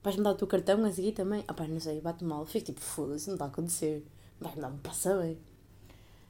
[0.03, 1.45] Vais-me dar o teu cartão a seguir também.
[1.47, 2.47] Ah pá, não sei, bate mal.
[2.47, 4.07] Fico tipo, foda-se, não está a acontecer.
[4.41, 5.39] Vai-me dar, me passa bem.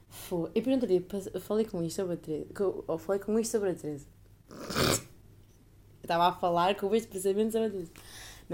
[0.09, 0.51] Foda.
[0.53, 1.01] E por outro dia,
[1.39, 2.47] falei com isto sobre a Teresa.
[2.87, 4.05] Ou falei com isto sobre a Teresa.
[6.03, 7.91] Estava a falar com este pensamento sobre isso.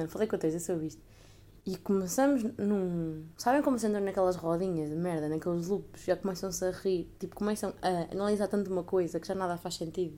[0.07, 1.01] Falei com a Teresa sobre isto.
[1.65, 3.25] E começamos num.
[3.37, 7.35] Sabem como se entram naquelas rodinhas de merda, naqueles loops, já começam-se a rir, tipo,
[7.35, 10.17] começam a analisar tanto uma coisa que já nada faz sentido.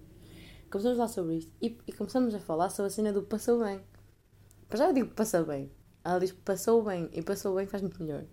[0.69, 3.81] Começamos falar sobre isto e, e começamos a falar sobre a cena do passou bem.
[4.69, 5.69] Para já eu digo passou bem.
[6.03, 8.23] Ela diz passou bem e passou bem faz muito melhor.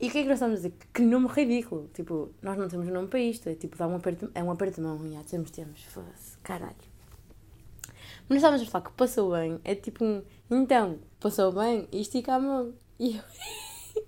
[0.00, 0.74] E o que é que nós estamos a dizer?
[0.94, 1.90] Que nome ridículo.
[1.92, 3.48] Tipo, nós não temos nome para isto.
[3.48, 4.96] É tipo, dá um aperto, é um aperto de mão.
[5.10, 5.82] Já temos, temos.
[5.84, 6.76] Foda-se, caralho.
[8.28, 9.60] Mas estávamos a falar que passou bem.
[9.64, 10.22] É tipo um.
[10.50, 12.74] Então, passou bem e estica a mão.
[12.98, 13.24] E eu.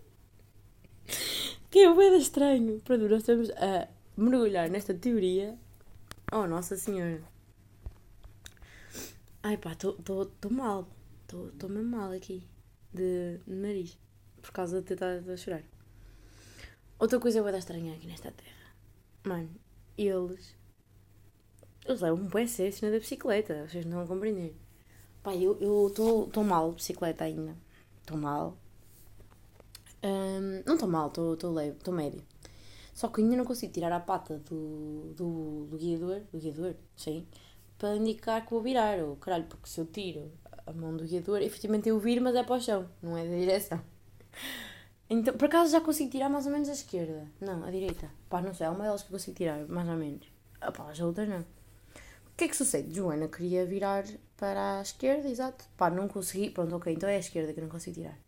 [1.70, 2.80] que é bem estranho.
[2.80, 5.58] Pronto, nós estamos a mergulhar nesta teoria.
[6.32, 7.22] Oh, Nossa Senhora.
[9.42, 10.86] Ai pá, estou mal.
[11.22, 12.46] Estou mesmo mal aqui.
[12.92, 13.96] De nariz.
[14.42, 15.62] Por causa de ter estado chorar.
[16.98, 18.74] Outra coisa dar estranha aqui nesta terra.
[19.24, 19.50] Mano,
[19.96, 20.59] eles.
[21.90, 23.66] Eles levam bem a cena da bicicleta.
[23.68, 24.54] Vocês não vão compreender.
[25.24, 27.56] Pá, eu estou mal de bicicleta ainda.
[28.00, 28.56] Estou mal.
[30.02, 32.22] Um, não estou mal, estou leve, estou médio.
[32.94, 37.26] Só que ainda não consigo tirar a pata do, do, do guiador, do guiador, sim,
[37.76, 39.00] para indicar que vou virar.
[39.00, 40.30] Ou caralho, porque se eu tiro
[40.66, 43.36] a mão do guiador, efetivamente eu viro, mas é para o chão, não é da
[43.36, 43.80] direção.
[45.08, 47.26] Então, por acaso já consigo tirar mais ou menos a esquerda.
[47.40, 48.08] Não, a direita.
[48.28, 50.24] Pá, não sei, é uma delas que eu consigo tirar, mais ou menos.
[50.60, 51.44] Ah, pá, as outras não.
[52.40, 52.94] Que é que sucede?
[52.94, 54.02] Joana queria virar
[54.38, 55.62] para a esquerda, exato.
[55.76, 56.48] Pá, não consegui.
[56.48, 58.18] Pronto, ok, então é a esquerda que eu não consigo tirar.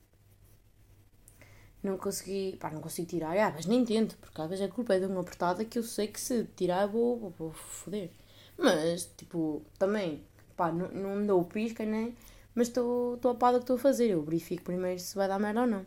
[1.82, 2.58] Não consegui.
[2.60, 3.34] Pá, não consigo tirar.
[3.38, 5.82] Ah, mas nem tento, porque às vezes a culpa é de uma apertada que eu
[5.82, 8.10] sei que se tirar vou, vou, vou foder.
[8.58, 10.22] Mas, tipo, também,
[10.58, 12.12] pá, não, não dou pisca, né?
[12.54, 14.10] Mas estou a par do que estou a fazer.
[14.10, 15.86] Eu verifico primeiro se vai dar merda ou não.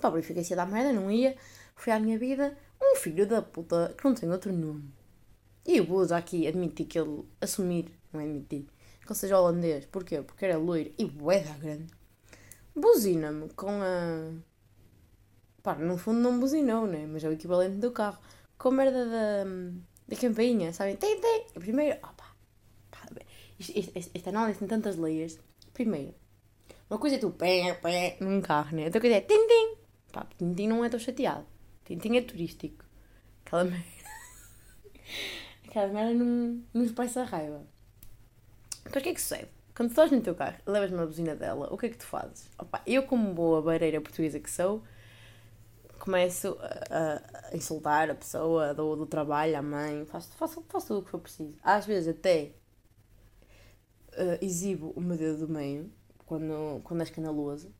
[0.00, 1.36] Pá, verifiquei se ia dar merda, não ia.
[1.74, 4.97] Foi à minha vida um filho da puta que não tem outro nome.
[5.68, 8.64] E eu vou aqui admitir que ele assumir, não é admitir,
[9.02, 9.84] que ele seja holandês.
[9.84, 10.22] Porquê?
[10.22, 11.92] Porque era loiro e bué grande.
[12.74, 14.32] Buzina-me com a.
[15.62, 17.06] Pá, no fundo não buzinou, né?
[17.06, 18.18] Mas é o equivalente do carro.
[18.56, 19.44] Com a merda da,
[20.08, 20.96] da campainha, sabem?
[20.96, 21.46] Tem, tem!
[21.54, 22.24] E primeiro, opa,
[24.14, 25.38] esta análise tem tantas layers.
[25.74, 26.14] Primeiro,
[26.88, 28.86] uma coisa é tu pé, pé num carro, né?
[28.86, 29.76] Outra coisa é tim, tim.
[30.10, 31.44] Pá, Tintim não é tão chateado.
[31.84, 32.86] Tintim é turístico.
[33.44, 33.84] Aquela merda.
[35.78, 37.62] Aquela merda não nos passa a raiva.
[38.84, 39.48] Mas o que é que sucede?
[39.76, 42.50] Quando estás no teu carro levas uma buzina dela, o que é que tu fazes?
[42.58, 44.82] Opa, eu, como boa barreira portuguesa que sou,
[46.00, 46.58] começo
[46.90, 51.04] a, a insultar a pessoa do, do trabalho, a mãe, faço, faço, faço tudo o
[51.04, 51.54] que for preciso.
[51.62, 52.54] Às vezes até
[54.14, 55.92] uh, exibo o meu dedo do meio,
[56.26, 57.72] quando, quando é escandaloso.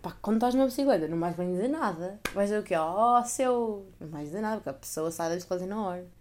[0.00, 2.20] Pá, quando estás numa bicicleta, não vais bem dizer nada.
[2.32, 2.76] Vais dizer o quê?
[2.78, 3.90] Oh, seu.
[3.98, 6.17] Não vais dizer nada, porque a pessoa sai da bicicleta na hora.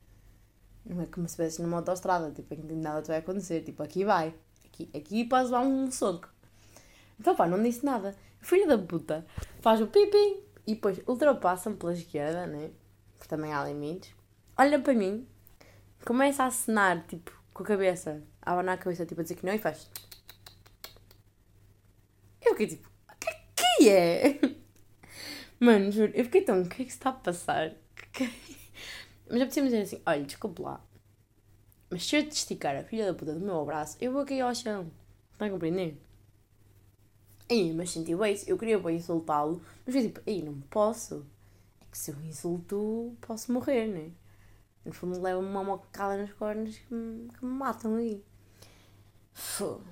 [0.88, 3.62] Não é como se estivesse numa autostrada, tipo, em que nada te vai acontecer.
[3.62, 4.34] Tipo, aqui vai.
[4.66, 6.30] Aqui, aqui podes dar um soco.
[7.20, 8.16] Então, pá, não disse nada.
[8.40, 9.26] Filho da puta,
[9.62, 12.72] faz o pipi e depois ultrapassa-me pela esquerda, né?
[13.18, 14.14] Porque também há limites.
[14.58, 15.28] Olha para mim,
[16.06, 19.46] começa a acenar, tipo, com a cabeça, a abanar a cabeça, tipo, a dizer que
[19.46, 19.90] não e faz.
[22.42, 22.90] Eu fiquei tipo,
[23.78, 24.40] que é?
[25.60, 26.62] Mano, juro, eu fiquei tão.
[26.62, 27.74] O que é que se está a passar?
[29.30, 30.84] Mas eu preciso dizer assim: olha, desculpe lá.
[31.90, 34.42] Mas se eu te esticar a filha da puta do meu abraço, eu vou cair
[34.42, 34.92] ao chão.
[35.34, 35.98] Está a compreender?
[37.50, 41.26] Aí, mas senti bem, eu queria bem insultá-lo, mas foi tipo, aí, não posso.
[41.80, 44.12] É que se eu insulto, posso morrer, né?
[44.84, 48.22] No fundo, leva-me uma mocada nas cornas que me, que me matam aí.
[49.32, 49.84] Foda.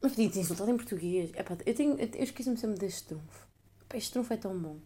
[0.00, 1.30] Mas podia ter insultado em português.
[1.34, 3.46] Epá, eu, tenho, eu esqueço-me sempre deste trunfo.
[3.94, 4.78] Este trunfo é tão bom.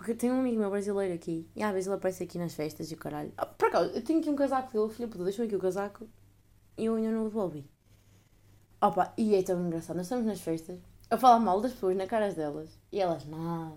[0.00, 1.46] Porque tenho um amigo meu brasileiro aqui.
[1.54, 3.34] E às vezes ele aparece aqui nas festas e o caralho.
[3.36, 4.94] Ah, por acaso, eu tenho aqui um casaco dele.
[4.94, 6.08] Filho, puta, deixa-me aqui o casaco.
[6.78, 7.70] E eu ainda não o devolvi.
[8.80, 9.96] Opa, e é tão engraçado.
[9.96, 12.70] Nós estamos nas festas a falar mal das pessoas na caras delas.
[12.90, 13.76] E elas, nada.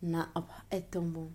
[0.00, 0.30] Nada.
[0.32, 1.28] Opa, é tão bom.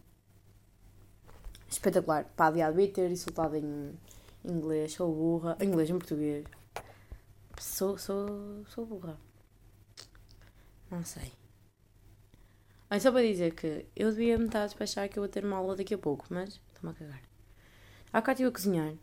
[1.69, 2.23] Espetacular.
[2.33, 3.99] Pá, devia ter insultado em
[4.45, 4.93] inglês.
[4.93, 5.57] Sou burra.
[5.59, 6.45] Em inglês, em português.
[7.59, 9.17] Sou, sou, sou burra.
[10.89, 11.42] Não sei.
[12.93, 15.43] Olha, só para dizer que eu devia me estar a despachar que eu vou ter
[15.43, 17.23] uma aula daqui a pouco, mas estou-me a cagar.
[18.13, 18.93] Há cá estive a cozinhar.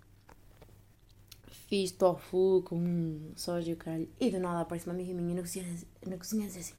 [1.48, 4.08] Fiz tofu com soja e o caralho.
[4.20, 5.66] E do nada aparece uma amiga minha na cozinha,
[6.06, 6.72] na cozinha assim: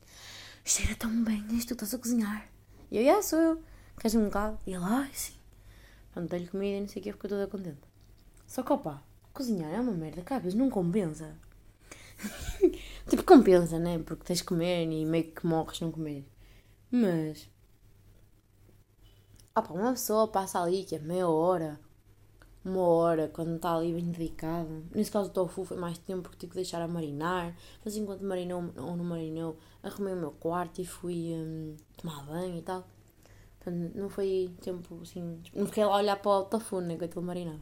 [0.64, 2.50] Cheira tão bem, isto tu estás a cozinhar.
[2.90, 3.62] E eu, yeah, sou eu.
[4.00, 4.58] Queres um bocado?
[4.66, 5.34] E ela, ai, sim.
[6.14, 7.82] Pronto, dei-lhe comida e não sei o que, ficou toda contente.
[8.48, 11.36] Só que, opa, cozinhar é uma merda vezes não compensa.
[13.10, 14.00] tipo, compensa, né?
[14.00, 16.26] Porque tens de comer e meio que morres não comer.
[16.92, 17.50] Mas.
[19.54, 21.80] Pá, uma pessoa passa ali que é meia hora
[22.64, 24.84] uma hora quando está ali bem dedicado.
[24.94, 27.56] Nesse caso, o tofu foi mais tempo porque tive que deixar a marinar.
[27.84, 32.58] Mas enquanto marinou ou não marinou, arrumei o meu quarto e fui hum, tomar banho
[32.58, 32.88] e tal.
[33.60, 35.42] Portanto, não foi tempo assim.
[35.54, 37.60] Não fiquei lá a olhar para o tofu, nem que aquilo marinava.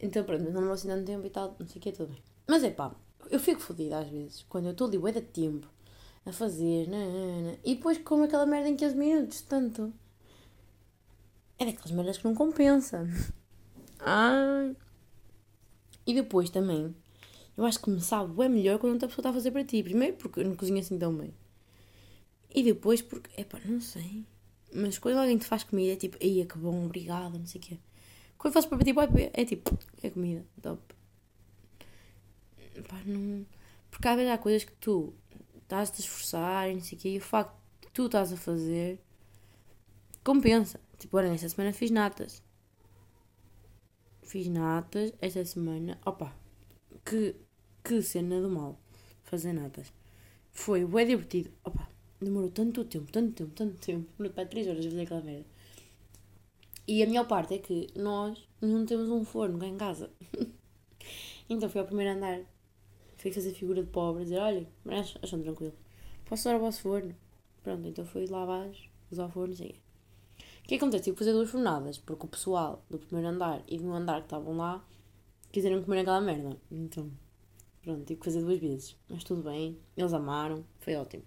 [0.00, 2.22] Então, pronto, não demorou assim tanto tempo e tal, não sei o que, tudo bem.
[2.48, 2.92] Mas é pá,
[3.30, 5.68] eu fico fodida às vezes, quando eu estou ali bué de tempo
[6.24, 9.92] a fazer, nanana, e depois como aquela merda em 15 minutos, tanto.
[11.58, 13.06] É daquelas merdas que não compensa.
[14.00, 14.76] Ai.
[16.06, 16.94] E depois também,
[17.56, 19.82] eu acho que me sabe é melhor quando outra pessoa está a fazer para ti.
[19.82, 21.32] Primeiro porque eu não cozinho assim tão bem.
[22.54, 24.24] E depois porque, é pá, não sei.
[24.74, 27.64] Mas quando alguém te faz comida é tipo, aí que bom, obrigada, não sei o
[27.64, 27.78] quê.
[28.38, 28.92] Quando faço para ti,
[29.32, 30.82] é tipo, é comida, top.
[32.88, 33.46] Pá, não...
[33.90, 35.14] Porque vezes há coisas que tu
[35.72, 38.32] estás a te esforçar e não sei o quê, e o facto de tu estás
[38.32, 39.00] a fazer
[40.22, 40.78] compensa.
[40.98, 42.42] Tipo, olha, esta semana fiz natas.
[44.22, 45.98] Fiz natas esta semana.
[46.04, 46.36] Opa,
[47.04, 47.34] que,
[47.82, 48.78] que cena do mal
[49.24, 49.92] fazer natas.
[50.50, 51.50] Foi bem divertido.
[51.64, 51.88] Opa,
[52.20, 54.10] demorou tanto tempo, tanto tempo, tanto tempo.
[54.18, 55.46] Demorou para 3 horas a fazer aquela merda.
[56.86, 60.10] E a melhor parte é que nós não temos um forno cá em casa.
[61.48, 62.40] então fui ao primeiro andar
[63.22, 65.74] Fui fazer figura de pobre, dizer, olha, mas acham tranquilo.
[66.24, 67.14] Posso usar o vosso forno?
[67.62, 69.80] Pronto, então fui lá abaixo, usar o forno sei
[70.64, 71.04] o que acontece?
[71.04, 74.26] Tive que fazer duas fornadas, porque o pessoal do primeiro andar e do andar que
[74.26, 74.84] estavam lá
[75.50, 76.56] quiseram comer aquela merda.
[76.70, 77.10] Então,
[77.82, 78.96] pronto, tive que fazer duas vezes.
[79.08, 81.24] Mas tudo bem, eles amaram, foi ótimo.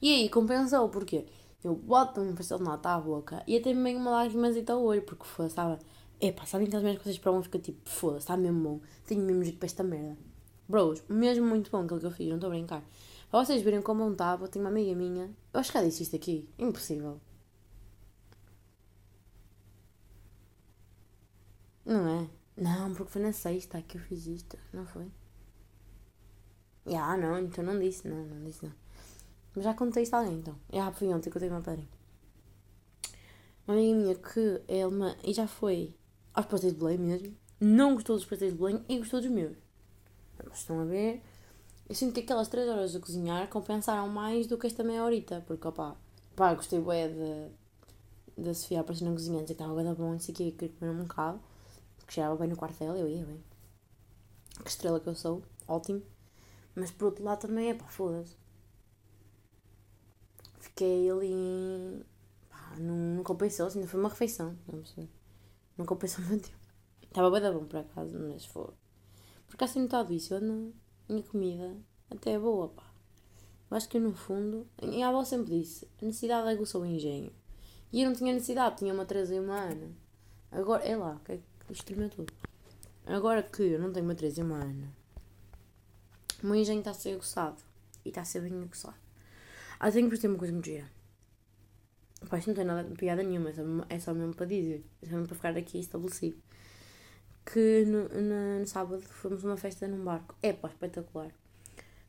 [0.00, 1.24] E aí, compensou, porque
[1.62, 5.02] eu boto um pastel de nata à boca e até me uma lágrima ao olho,
[5.02, 5.80] porque foi, sabe?
[6.22, 8.80] Epá, sabem aquelas que vocês provam e fica tipo, foda-se, está mesmo bom.
[9.04, 10.16] Tenho mesmo jeito para esta merda.
[10.68, 12.84] Bros, mesmo muito bom aquilo que eu fiz, não estou a brincar.
[13.28, 15.24] Para vocês verem como bom estava, tenho uma amiga minha.
[15.52, 16.48] Eu acho que já disse isto aqui.
[16.56, 17.20] Impossível.
[21.84, 22.30] Não é?
[22.56, 25.10] Não, porque foi na sexta que eu fiz isto, não foi?
[26.86, 28.72] Ah, não, então não disse, não, não disse não.
[29.56, 30.56] Mas já contei isto a alguém então.
[30.72, 31.88] Ah, fui ontem que eu tenho uma padrinha.
[33.66, 35.96] Uma amiga minha que é alemã e já foi
[36.34, 37.36] aos pastéis de Belém mesmo.
[37.60, 39.56] Não gostou dos pastéis de Belém e gostou dos meus.
[40.44, 41.22] Mas estão a ver?
[41.88, 45.44] Eu sinto que aquelas 3 horas a cozinhar compensaram mais do que esta meia horita.
[45.46, 45.96] Porque, opá,
[46.34, 50.18] pá, gostei bem de, de Sofia aparecer na cozinha, dizer que estava bem bom, não
[50.18, 51.40] sei o que, queria comer um bocado.
[52.06, 53.42] Que chegava bem no quarto dela, eu ia bem.
[54.62, 56.02] Que estrela que eu sou, ótimo.
[56.74, 58.36] Mas por outro lado também é pá, foda-se.
[60.60, 62.04] Fiquei ali.
[62.48, 65.08] pá, não, não compensou, assim, não foi uma refeição, não perceber.
[65.76, 66.58] Não compensa o meu tempo.
[67.02, 68.68] Estava bem bom por acaso, mas foi.
[69.46, 70.34] Por acaso tenho notado isso.
[70.34, 70.40] Eu
[71.08, 71.76] minha comida
[72.10, 72.84] até é boa, pá.
[73.70, 74.66] Eu acho que no fundo.
[74.80, 77.32] A minha avó sempre disse: a necessidade aguça o engenho.
[77.92, 79.90] E eu não tinha necessidade, tinha uma 13 e uma Ana.
[80.50, 82.32] Agora, é lá, que é que tudo.
[83.06, 84.92] Agora que eu não tenho uma 13 e uma Ana,
[86.42, 87.62] o meu engenho está a ser aguçado.
[88.04, 88.96] E está a ser bem aguçado.
[89.78, 90.90] Ah, tenho que ter uma coisa muito gira.
[92.28, 93.50] Pá, isto não tem nada piada nenhuma,
[93.88, 96.36] é só mesmo para dizer, é só mesmo para ficar aqui estabelecido.
[97.44, 100.36] Que no, no, no sábado fomos uma festa num barco.
[100.42, 101.32] É pá, espetacular.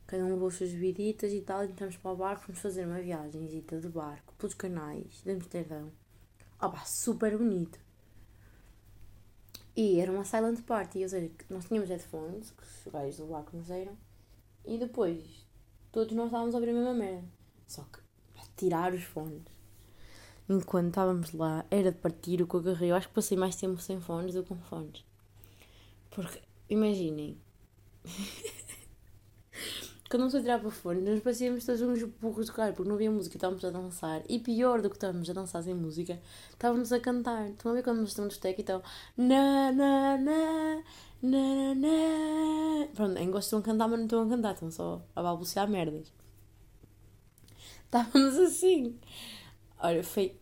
[0.06, 3.00] Cada um levou as suas bebiditas e tal, entramos para o barco, fomos fazer uma
[3.00, 5.90] viagem de barco pelos canais de Amsterdão.
[6.62, 7.78] Oh pá, super bonito.
[9.76, 13.56] E era uma silent party, ou seja, nós tínhamos headphones, que os gajos do barco
[13.56, 13.96] nos deram,
[14.64, 15.44] e depois
[15.90, 17.26] todos nós estávamos a ouvir a mesma merda.
[17.66, 17.98] Só que,
[18.56, 19.53] tirar os fones
[20.48, 22.90] enquanto estávamos lá era de partir o que eu agarrei.
[22.90, 25.04] Eu acho que passei mais tempo sem fones do que com fones.
[26.10, 27.38] Porque, imaginem.
[30.10, 33.10] Quando não se tirava fones, nós parecíamos todos uns burros de carro, porque não havia
[33.10, 34.22] música, estávamos a dançar.
[34.28, 37.50] E pior do que estávamos a dançar sem música, estávamos a cantar.
[37.50, 38.80] Estão a ver quando nós estamos steak e estão.
[39.16, 40.82] Na, na, na,
[41.20, 42.86] na, na.
[42.94, 45.68] Pronto, em gosto estão a cantar, mas não estão a cantar, estão só a balbuciar
[45.68, 46.12] merdas.
[47.86, 48.96] Estávamos assim.
[49.84, 50.34] Olha, foi.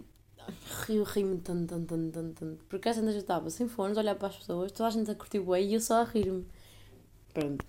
[0.86, 2.64] Rio, rio-me tanto, tanto, tanto, tanto, tanto.
[2.66, 5.10] Porque a gente já estava sem fones, a olhar para as pessoas, toda a gente
[5.10, 6.46] a curtir bem e eu só a rir-me.
[7.34, 7.64] Pronto.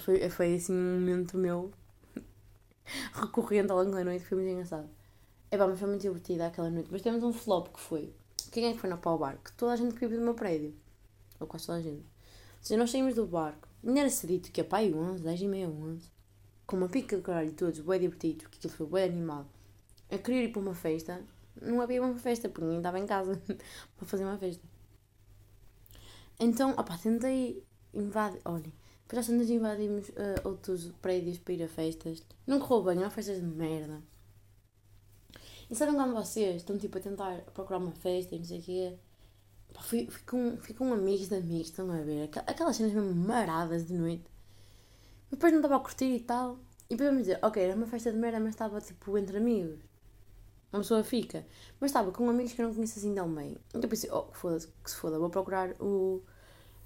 [0.00, 1.72] Foi, foi assim um momento meu
[3.14, 4.90] recorrente ao longo da noite, foi muito engraçado.
[5.50, 6.90] É pá, mas foi muito divertida aquela noite.
[6.92, 8.12] Mas temos um flop que foi.
[8.52, 9.50] Quem é que foi na pau barco?
[9.56, 10.74] Toda a gente que vive do meu prédio.
[11.40, 12.04] Ou quase toda a gente.
[12.04, 13.66] Ou seja, nós saímos do barco.
[13.82, 16.10] Ainda era cedito, que é pá, 11, 10 e meia, 11.
[16.66, 19.55] Com uma pica de caralho todos, bem divertido, porque aquilo foi bem animado
[20.10, 21.22] a querer ir para uma festa,
[21.60, 23.40] não havia uma festa, porque ninguém estava em casa
[23.96, 24.62] para fazer uma festa.
[26.38, 27.62] Então, opá, tentei
[27.94, 28.40] invadir.
[28.44, 28.72] Olhem,
[29.08, 32.22] depois às invadimos uh, outros prédios para ir a festas.
[32.46, 34.02] Não correu bem, eram festas de merda.
[35.70, 38.62] E sabem quando vocês estão tipo a tentar procurar uma festa e não sei o
[38.62, 38.94] quê?
[39.74, 39.82] Pá,
[40.76, 42.24] com amigos de amigos, estão a ver?
[42.24, 44.24] Aqu- Aquelas cenas mesmo maradas de noite.
[45.30, 46.58] Depois não estava a curtir e tal.
[46.90, 49.80] E depois me dizer, ok, era uma festa de merda, mas estava tipo entre amigos.
[50.76, 51.46] Uma pessoa fica.
[51.80, 53.56] Mas estava com amigos que eu não conheço assim tão bem.
[53.70, 56.22] Então pensei, oh, foda-se, que se foda, vou procurar o,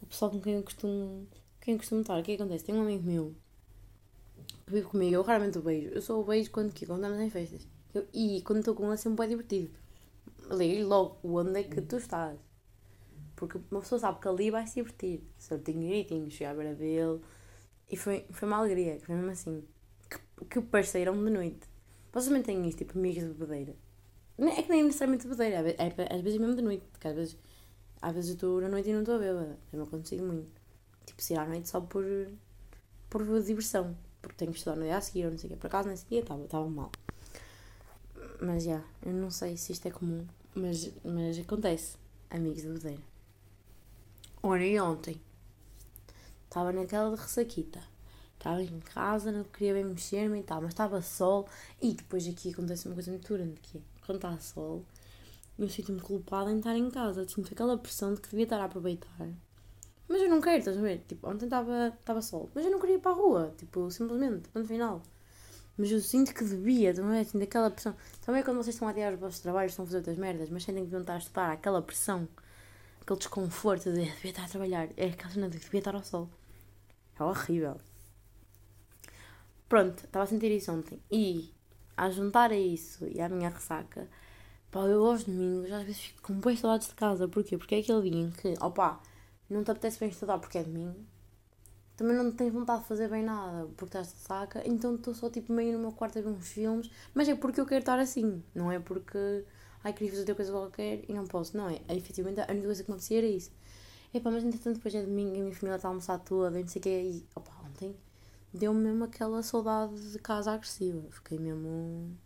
[0.03, 1.26] o pessoal com quem eu costumo,
[1.61, 2.18] quem eu costumo estar.
[2.20, 2.64] O que é acontece?
[2.64, 3.34] Tem um amigo meu
[4.66, 5.88] que vive comigo, eu raramente o beijo.
[5.91, 7.66] Eu só o beijo quando, quando estamos em festas.
[7.95, 9.70] Eu- e quando estou com ele é sempre bem divertido.
[10.51, 12.38] Liga-lhe logo, onde é que tu estás?
[13.36, 15.22] Porque uma pessoa sabe que ali vai se divertir.
[15.38, 17.20] Certinho, gritinho, chegar à beira dele.
[17.91, 19.64] E foi, foi uma alegria, foi mesmo assim.
[20.11, 21.66] Que, que parceirão de noite.
[22.12, 23.74] Vocês também têm isto, tipo, amigos de bebedeira.
[24.38, 26.84] É que nem necessariamente de bebedeira, às ve- é, às vezes mesmo de noite.
[26.90, 27.36] Porque às vezes,
[28.00, 29.58] às vezes eu estou na noite e não estou bêbada.
[29.72, 30.50] Não consigo muito.
[31.06, 32.04] Tipo, sair à noite só por,
[33.08, 33.96] por diversão.
[34.22, 35.58] Porque tenho que estudar no dia a seguir ou não sei o quê.
[35.58, 36.90] Por acaso nesse dia estava mal.
[38.40, 40.26] Mas já, eu não sei se isto é comum.
[40.54, 41.96] Mas, mas acontece.
[42.30, 43.02] Amigos de bebedeira.
[44.42, 45.20] Ora, e ontem?
[46.44, 47.80] Estava naquela de ressaquita.
[48.41, 51.47] Estava em casa, não queria bem mexer-me e tal, mas estava sol.
[51.80, 54.82] E depois aqui acontece uma coisa muito grande, que é, quando está sol,
[55.59, 57.28] eu sinto-me culpada em estar em casa.
[57.28, 59.28] Sinto aquela pressão de que devia estar a aproveitar.
[60.09, 61.05] Mas eu não quero, estás a ver?
[61.07, 63.55] Tipo, ontem estava sol, mas eu não queria ir para a rua.
[63.59, 65.03] Tipo, simplesmente, ponto final.
[65.76, 67.95] Mas eu sinto que devia, também sinto aquela pressão.
[68.24, 70.64] Também quando vocês estão a tirar os vossos trabalhos, estão a fazer outras merdas, mas
[70.64, 72.26] sentem que deviam estar a estudar, aquela pressão,
[73.03, 74.88] aquele desconforto de devia estar a trabalhar.
[74.97, 76.26] É aquela cena de devia estar ao sol.
[77.18, 77.76] É horrível.
[79.70, 81.00] Pronto, estava a sentir isso ontem.
[81.08, 81.54] E
[81.96, 84.08] a juntar a isso e à minha ressaca,
[84.68, 87.28] pá, eu aos domingos às vezes fico com bem saudades de casa.
[87.28, 87.56] Porquê?
[87.56, 89.00] Porque é aquele dia em que, opá,
[89.48, 90.98] não te apetece bem estudar porque é domingo.
[91.96, 94.60] Também não tens vontade de fazer bem nada porque estás de saca.
[94.66, 96.90] Então estou só tipo meio no meu quarto a ver uns filmes.
[97.14, 98.42] Mas é porque eu quero estar assim.
[98.52, 99.44] Não é porque,
[99.84, 101.56] ai, queria fazer outra coisa qualquer e não posso.
[101.56, 101.80] Não é.
[101.86, 103.52] é efetivamente, a única coisa que me apetecia era isso.
[104.12, 106.62] Epá, mas entretanto depois é domingo e a minha família está a almoçar toda e
[106.62, 107.02] não sei o quê.
[107.04, 107.94] E, opá, ontem
[108.53, 111.03] deu-me mesmo aquela saudade de casa agressiva.
[111.11, 112.16] Fiquei mesmo.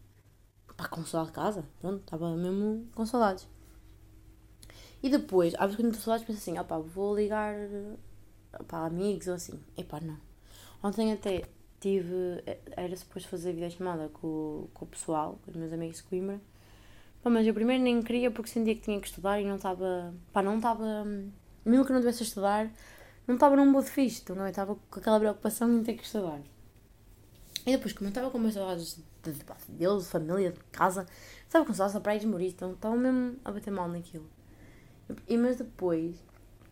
[0.77, 1.65] Pá, com saudade de casa.
[1.81, 3.47] Pronto, estava mesmo com saudades.
[5.03, 7.55] E depois, às vezes quando estou saudades, penso assim: opá, vou ligar
[8.67, 9.61] para amigos ou assim.
[9.77, 10.19] Epá, não.
[10.83, 11.43] Ontem até
[11.81, 12.43] tive.
[12.77, 16.41] Era suposto fazer videochamada com, com o pessoal, com os meus amigos de Coimbra.
[17.23, 20.15] Pá, mas eu primeiro nem queria porque sentia que tinha que estudar e não estava.
[20.33, 21.05] Pá, não estava.
[21.65, 22.71] Mesmo que não estivesse a estudar,
[23.27, 26.41] não estava num modo fixe, então não estava com aquela preocupação em ter que estudar.
[27.67, 30.61] E depois, como eu estava com umas saudades de, de, pá, deles, de família, de
[30.71, 31.07] casa,
[31.43, 34.29] estava com saudades da praia de morir, então estava mesmo a bater mal naquilo.
[35.27, 36.23] E, mas depois,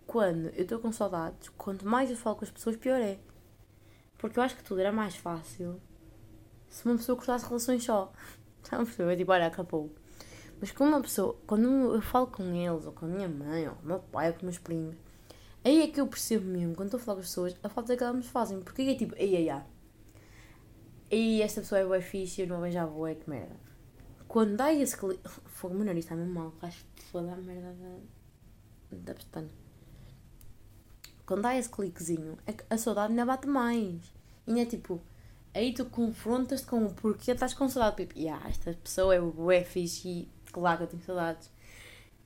[0.06, 3.18] quando eu estou com saudades, quanto mais eu falo com as pessoas, pior é.
[4.18, 5.80] Porque eu acho que tudo era mais fácil
[6.68, 8.12] se uma pessoa cortasse relações só.
[8.70, 9.10] Já me percebeu?
[9.10, 9.90] É tipo, olha, acabou.
[10.60, 13.74] Mas com uma pessoa, quando eu falo com eles, ou com a minha mãe, ou
[13.74, 14.94] com o meu pai, ou com meus primos,
[15.64, 17.96] aí é que eu percebo mesmo, quando estou a falar com as pessoas, a falta
[17.96, 18.60] que elas me fazem.
[18.60, 19.62] Porque aí é tipo, ei, ei, ei.
[21.10, 23.54] E esta pessoa é boa fixe, eu não a vejo a boa, que merda.
[24.26, 25.20] Quando dá esse clique.
[25.44, 27.76] Fogo, meu nariz está mesmo mal, acho que foda a merda
[28.90, 29.48] da, da pestana.
[31.26, 34.00] Quando dá esse cliquezinho, é que a saudade ainda bate mais.
[34.46, 35.00] E é tipo,
[35.54, 37.96] aí tu confrontas-te com o porquê estás com saudade.
[37.96, 41.50] Tipo, yeah, esta pessoa é bué fixe e claro que eu tenho saudades.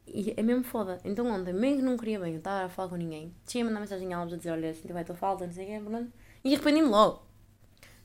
[0.06, 1.00] E é mesmo foda.
[1.04, 3.80] Então ontem, mesmo que não queria bem, eu estava a falar com ninguém, tinha mandado
[3.80, 5.84] mensagem a elas a dizer, olha, sinto vai a tua falta, não sei o quê,
[5.84, 6.12] pronto.
[6.44, 7.22] E arrependi-me logo.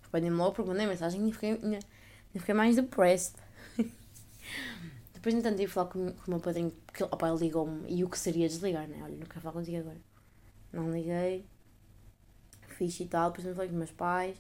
[0.03, 1.79] Arrependi-me logo porque mandei mensagem e fiquei, ainda,
[2.35, 3.35] fiquei mais depressed.
[5.13, 8.09] Depois, entanto, ia falar com, com o meu padrinho, porque opa, ele ligou-me e o
[8.09, 8.99] que seria desligar, né?
[9.03, 9.97] Olha, não quero falar contigo agora.
[10.73, 11.45] Não liguei,
[12.69, 14.37] fiz e tal, depois falei com os meus pais,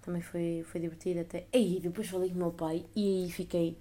[0.00, 1.46] também foi, foi divertido até.
[1.52, 3.76] Aí, depois falei com o meu pai e aí fiquei.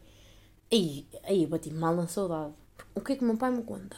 [0.71, 2.53] Aí, aí bati mal na saudade.
[2.93, 3.97] O que é que o meu pai me conta?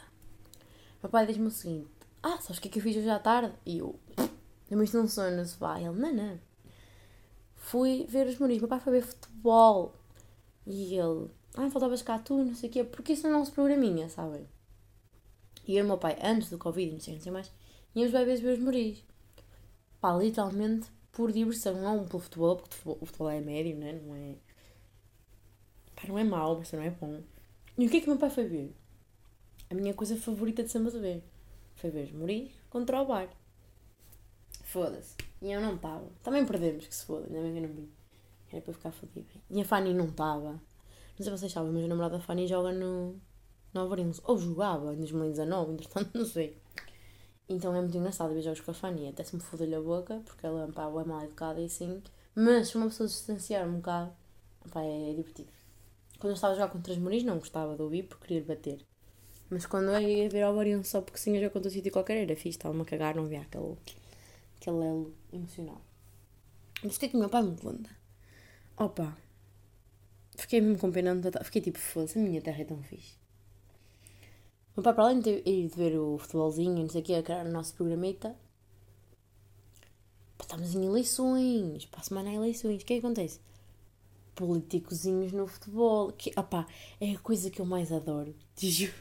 [0.98, 1.90] O meu pai diz-me o seguinte:
[2.22, 3.54] Ah, sabes o que é que eu fiz hoje à tarde?
[3.66, 4.00] E eu,
[4.70, 5.80] eu me isto um sonho no sofá.
[5.80, 6.40] Ele, não, não.
[7.56, 8.60] Fui ver os Muris.
[8.60, 9.94] Meu pai foi ver futebol.
[10.66, 14.10] E ele, ah, faltavas cá tu, não sei o quê, porque isso não se programinha,
[14.10, 14.48] sabem?
[15.66, 17.52] E eu e o meu pai, antes do Covid, não sei, não sei mais,
[17.96, 19.04] íamos bem vezes ver os Muris.
[20.02, 23.94] Pá, literalmente por diversão, não pelo futebol, porque o futebol é médio, né?
[23.94, 24.36] não é?
[25.96, 27.22] Pá, não é mau, mas não é bom.
[27.78, 28.76] E o que é que o meu pai foi ver?
[29.70, 31.24] A minha coisa favorita de sempre ver.
[31.76, 33.30] Foi ver Muris contra o Bar.
[34.64, 35.16] Foda-se.
[35.42, 36.08] E eu não estava.
[36.24, 37.90] Também perdemos, que se foda, ainda bem que eu não vi.
[38.52, 39.28] Era para eu ficar fodida.
[39.50, 40.54] E a Fanny não estava.
[40.54, 40.60] Não
[41.18, 43.16] sei se vocês sabem, mas a namorada da Fanny joga no,
[43.74, 44.22] no Alvarense.
[44.24, 46.58] Ou jogava em 2019, entretanto, não sei.
[47.48, 49.08] Então é muito engraçado ver jogos com a Fanny.
[49.08, 52.02] Até se me foder-lhe a boca, porque ela pá, é mal educada e assim.
[52.34, 54.12] Mas se uma pessoa se distanciar um bocado,
[54.72, 55.57] pá, é divertido.
[56.20, 58.86] Quando eu estava a jogar contra os Muris, não gostava de ouvir porque queria bater.
[59.49, 62.36] Mas quando eu ia ver ao Orion só porque sim, já contou sítio qualquer, era
[62.36, 63.78] fixe, estava-me a cagar, não via aquele,
[64.59, 65.82] aquele elo emocional.
[66.84, 67.89] Mas fiquei com o meu pai muito longa.
[68.78, 69.18] Opa,
[70.36, 73.15] fiquei mesmo com pena, fiquei tipo, foda-se, a minha terra é tão fixe.
[74.76, 77.15] O meu pai, para além de ir ver o futebolzinho e não sei o que,
[77.15, 78.36] a criar o nosso programita,
[80.47, 83.39] estamos em eleições, para a semana há eleições, o que é que acontece?
[84.38, 86.68] Políticozinhos no futebol, que, opá,
[87.02, 88.94] é a coisa que eu mais adoro, te juro.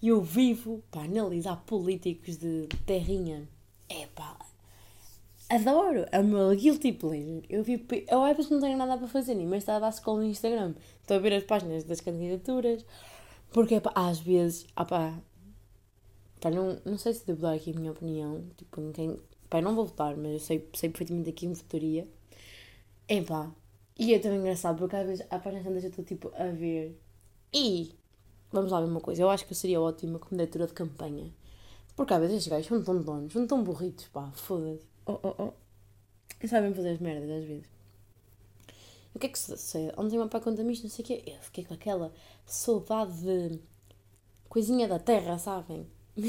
[0.00, 3.48] Eu vivo para analisar políticos de terrinha.
[3.88, 4.38] É pá,
[5.48, 7.42] adoro, é o meu guilty pleasure.
[7.48, 9.92] Eu vi, eu às vezes não tenho nada para fazer, nem mas está a dar
[9.92, 10.74] scroll no Instagram.
[11.00, 12.84] Estou a ver as páginas das candidaturas,
[13.50, 15.18] porque pá, às vezes, ah pá,
[16.44, 19.18] não, não sei se devo dar aqui a minha opinião, tipo, quem,
[19.50, 22.06] pá, não vou votar, mas eu sei, sei perfeitamente aqui em votaria.
[23.08, 23.50] É pá,
[23.98, 27.00] e é tão engraçado, porque às vezes a página tantas eu estou tipo a ver
[27.52, 27.94] e
[28.52, 31.32] vamos lá ver uma coisa, eu acho que eu seria ótima como diretora de campanha.
[31.94, 34.84] Porque às vezes estes gajos são tão donos, são tão burritos, pá, foda-se.
[35.06, 35.52] Oh, oh, oh.
[36.42, 37.66] E sabem fazer as merdas às vezes.
[39.14, 39.94] E o que é que sucede?
[39.96, 41.22] Ontem uma pá conta-me isto, não sei o quê.
[41.26, 42.12] Eu fiquei com aquela
[42.44, 43.60] saudade de
[44.48, 45.86] coisinha da terra, sabem?
[46.16, 46.20] o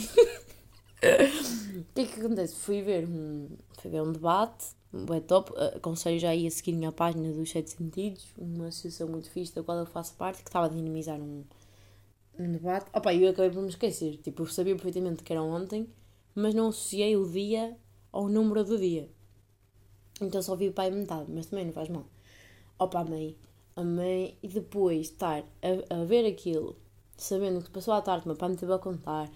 [1.94, 2.56] que é que acontece?
[2.56, 5.52] Fui ver um, fui ver um debate, um top.
[5.76, 9.64] Aconselho já aí a seguirem a página dos Sete Sentidos, uma associação muito fixe da
[9.64, 11.44] qual eu faço parte, que estava a dinamizar um,
[12.40, 12.90] um debate.
[12.94, 14.18] Opa, eu acabei por me esquecer.
[14.18, 15.88] Tipo, eu sabia perfeitamente que era ontem,
[16.34, 17.78] mas não associei o dia
[18.12, 19.10] ao número do dia.
[20.22, 22.06] Então só vi o pai metade, mas também não faz mal.
[22.80, 23.38] Opa, amei.
[23.76, 24.38] Amei.
[24.42, 26.76] E depois estar a, a ver aquilo,
[27.16, 29.30] sabendo que passou à tarde, meu pai me teve a contar,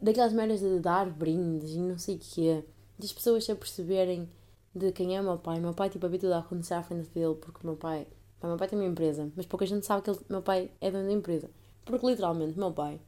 [0.00, 2.64] daquelas merdas de dar brindes e não sei o quê,
[2.98, 4.28] das pessoas se aperceberem
[4.74, 5.60] de quem é meu pai.
[5.60, 8.06] Meu pai, tipo, havia tudo a acontecer à frente dele, porque meu pai.
[8.42, 11.06] Meu pai tem uma empresa, mas pouca gente sabe que ele, meu pai é dono
[11.06, 11.50] da empresa.
[11.84, 13.00] Porque literalmente, meu pai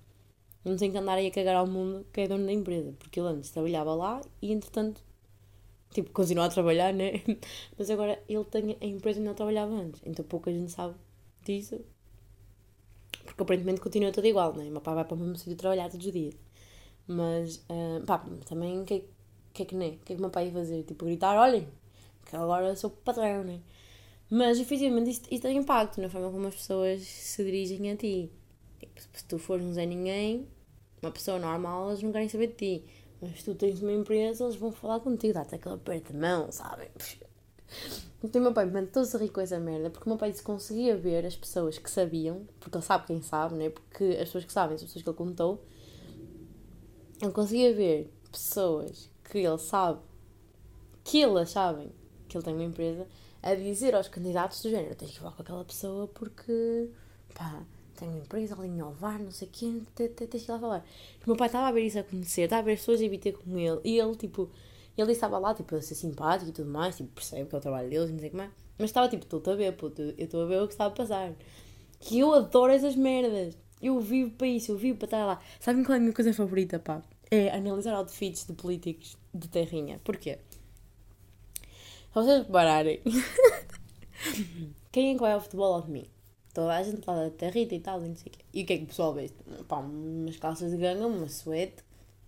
[0.64, 3.21] não tem que andar aí a cagar ao mundo que é dono da empresa, porque
[3.21, 5.03] ele antes trabalhava lá e entretanto,
[5.93, 7.23] tipo, continua a trabalhar, né?
[7.79, 10.95] Mas agora ele tem a empresa onde ele trabalhava antes, então pouca gente sabe
[11.45, 11.79] disso,
[13.25, 14.71] porque aparentemente continua tudo igual, né?
[14.71, 16.35] Meu pai vai para o mesmo sítio trabalhar todos os dias.
[17.07, 19.05] Mas, uh, pá, também que,
[19.57, 19.95] que é que nem?
[19.95, 20.83] O que é que o meu pai ia fazer?
[20.83, 21.67] Tipo, gritar, olhem,
[22.27, 23.61] que agora sou patrão, né?
[24.31, 28.31] Mas efetivamente isto tem impacto na forma como as pessoas se dirigem a ti.
[28.79, 30.47] Tipo, se tu fores um Zé Ninguém,
[31.01, 32.85] uma pessoa normal, eles não querem saber de ti.
[33.23, 36.89] Mas tu tens uma empresa, eles vão falar contigo, dá-te aquele aperto de mão, sabem?
[38.23, 40.43] Então o meu pai mentou-se a rir com essa merda, porque o meu pai disse
[40.43, 43.71] que conseguia ver as pessoas que sabiam, porque ele sabe quem sabe, né?
[43.71, 45.63] Porque as pessoas que sabem são as pessoas que ele contou.
[47.21, 50.01] Ele conseguia ver pessoas que ele sabe,
[51.05, 51.93] que elas sabem
[52.29, 53.07] que ele tem uma empresa,
[53.43, 56.91] a dizer aos candidatos do género: tens que falar com aquela pessoa porque,
[57.35, 57.62] pá,
[57.97, 60.85] tenho uma empresa ali em Alvar, não sei quê, tens que ir lá falar.
[61.24, 63.33] O meu pai estava a ver isso acontecer, estava a ver as pessoas a vir
[63.33, 64.51] com ele, e ele, tipo,
[64.97, 67.61] ele estava lá, tipo, a ser simpático e tudo mais, tipo, percebe que é o
[67.61, 70.43] trabalho deles, não sei como é, mas estava, tipo, estou a ver, puto, eu estou
[70.43, 71.33] a ver o que estava a passar.
[71.99, 73.57] Que eu adoro essas merdas.
[73.81, 75.41] Eu vivo para isso, eu vivo para estar lá.
[75.61, 77.03] Sabem qual é a minha coisa favorita, pá?
[77.31, 80.01] É analisar outfits de políticos de terrinha.
[80.05, 80.39] Porquê?
[81.55, 83.01] Se vocês repararem,
[84.93, 86.16] quem é que vai ao futebol ao domingo?
[86.57, 88.45] toda a gente lá da territa e tal, e não sei o quê.
[88.55, 89.31] E o que é que o pessoal vê?
[89.68, 91.85] Pá, umas calças de ganga, uma suete,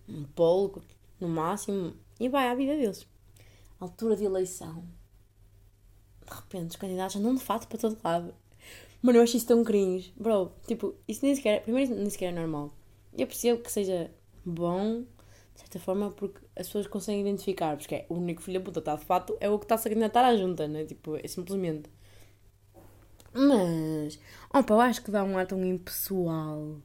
[0.07, 0.83] um polo,
[1.19, 3.07] no máximo, e vai à vida deles.
[3.79, 4.83] Altura de eleição.
[6.23, 8.35] De repente, os candidatos andam de fato para todo lado.
[9.01, 10.13] Mano, eu acho isso tão cringe.
[10.15, 12.71] Bro, tipo, isso nem sequer, primeiro nem sequer é normal.
[13.17, 14.11] Eu percebo que seja
[14.45, 15.03] bom,
[15.53, 18.79] de certa forma, porque as pessoas conseguem identificar, porque é o único filho da puta
[18.79, 20.85] está de fato, é o que está-se a candidatar à junta, né?
[20.85, 21.89] Tipo, é simplesmente.
[23.33, 24.19] Mas,
[24.53, 26.77] opa, eu acho que dá um ar tão impessoal,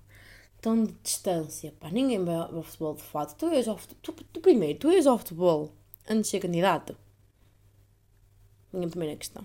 [0.60, 1.72] tão de distância.
[1.80, 3.34] Pá, ninguém vai ao futebol de fato.
[3.36, 5.72] Tu ias ao tu, tu primeiro, tu ias ao futebol
[6.08, 6.96] antes de ser candidato?
[8.72, 9.44] Minha primeira questão.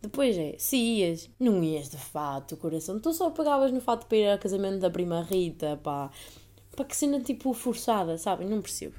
[0.00, 3.00] Depois é, se ias, não ias de fato, coração.
[3.00, 6.10] Tu só pegavas no fato para ir ao casamento da prima Rita, pá.
[6.78, 8.46] Pá, que cena tipo forçada, sabem?
[8.46, 8.94] Não percebo.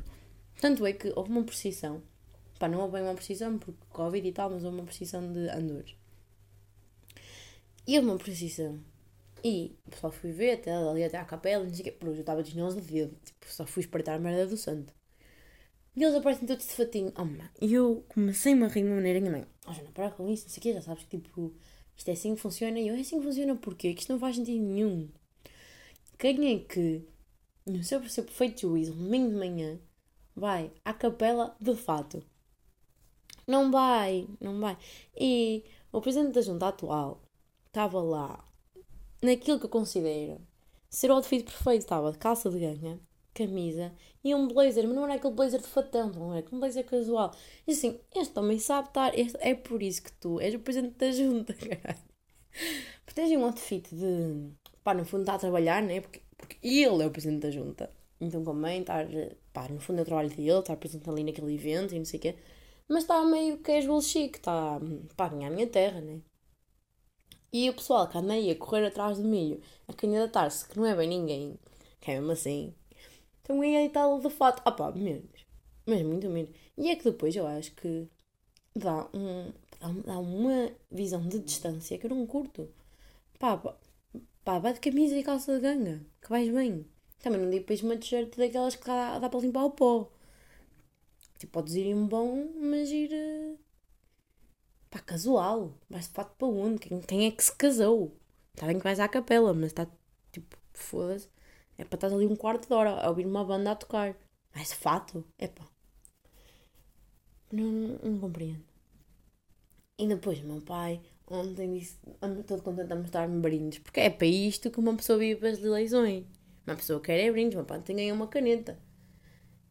[0.60, 2.04] Tanto é que houve uma precisão.
[2.60, 5.48] Pá, não houve bem uma precisão, porque Covid e tal, mas houve uma precisão de
[5.48, 5.96] andores.
[7.88, 8.78] E houve uma precisão.
[9.42, 11.92] E o pessoal fui ver até ali até à capela, não sei o quê.
[11.94, 13.16] Pronto, eu estava de dedo.
[13.24, 14.94] Tipo, só fui espreitar a merda do santo.
[15.96, 17.14] E eles aparecem todos de fatinho.
[17.18, 17.50] Oh, mãe.
[17.62, 19.46] E eu comecei-me a rir de uma maneira que mãe.
[19.66, 20.74] Oh, já não para com isso, não sei o quê.
[20.74, 21.56] Já sabes que tipo,
[21.96, 22.78] isto é assim que funciona.
[22.78, 23.94] E eu, é assim que funciona porquê?
[23.94, 25.08] Que isto não faz sentido nenhum.
[26.18, 27.08] Quem é que,
[27.66, 29.80] no seu, seu perfeito juízo, domingo de manhã,
[30.36, 32.24] vai à capela de fato?
[33.48, 34.78] Não vai, não vai.
[35.20, 37.22] E o presidente da junta atual
[37.68, 38.46] estava lá
[39.22, 40.40] naquilo que eu considero
[40.90, 41.82] ser o outfit perfeito.
[41.82, 43.00] Estava de calça de ganha,
[43.34, 43.94] camisa
[44.24, 47.34] e um blazer, mas não era aquele blazer de fatão, não era aquele blazer casual.
[47.66, 50.98] E assim, este homem sabe estar, este, é por isso que tu és o presidente
[50.98, 51.54] da junta.
[53.06, 54.52] Porque tens um outfit de,
[54.84, 56.02] pá, no fundo está a trabalhar, né?
[56.02, 57.92] Porque, porque ele é o presidente da junta.
[58.20, 59.06] Então convém estar,
[59.54, 62.20] pá, no fundo é o trabalho dele, estar presente ali naquele evento e não sei
[62.20, 62.36] o quê.
[62.88, 64.80] Mas está meio casual chic, está,
[65.16, 66.22] pá, a minha terra, né?
[67.52, 70.86] E o pessoal que anda aí a correr atrás do milho, a candidatar-se, que não
[70.86, 71.60] é bem ninguém,
[72.00, 72.74] que é mesmo assim,
[73.42, 75.46] então é tal de fato, ah pá, menos,
[75.86, 76.52] mas muito menos.
[76.78, 78.08] E é que depois eu acho que
[78.76, 79.52] dá, um,
[80.06, 82.70] dá uma visão de distância que eu não curto.
[83.40, 83.76] Pá, pá,
[84.46, 86.86] pá vai de camisa e calça de ganga, que vais bem.
[87.20, 90.10] Também não digo depois uma t-shirt daquelas que dá, dá para limpar o pó.
[91.38, 93.12] Tipo, podes ir em bom, mas ir.
[93.14, 93.56] Eh,
[94.90, 95.74] pá, casual.
[95.90, 96.80] Vais de fato para onde?
[96.80, 98.18] Quem, quem é que se casou?
[98.54, 99.88] Está bem que vais à capela, mas está
[100.32, 101.30] tipo, foda-se.
[101.78, 104.16] É para estar ali um quarto de hora a ouvir uma banda a tocar.
[104.54, 105.68] Mas de fato, é pá.
[107.52, 108.64] Não, não, não compreendo.
[109.98, 114.28] E depois, meu pai, ontem disse, ando todo contente a mostrar-me brindes, porque é para
[114.28, 116.26] isto que uma pessoa vive as eleições.
[116.66, 118.80] Uma pessoa quer é brindes, meu pai tem ganhou uma caneta.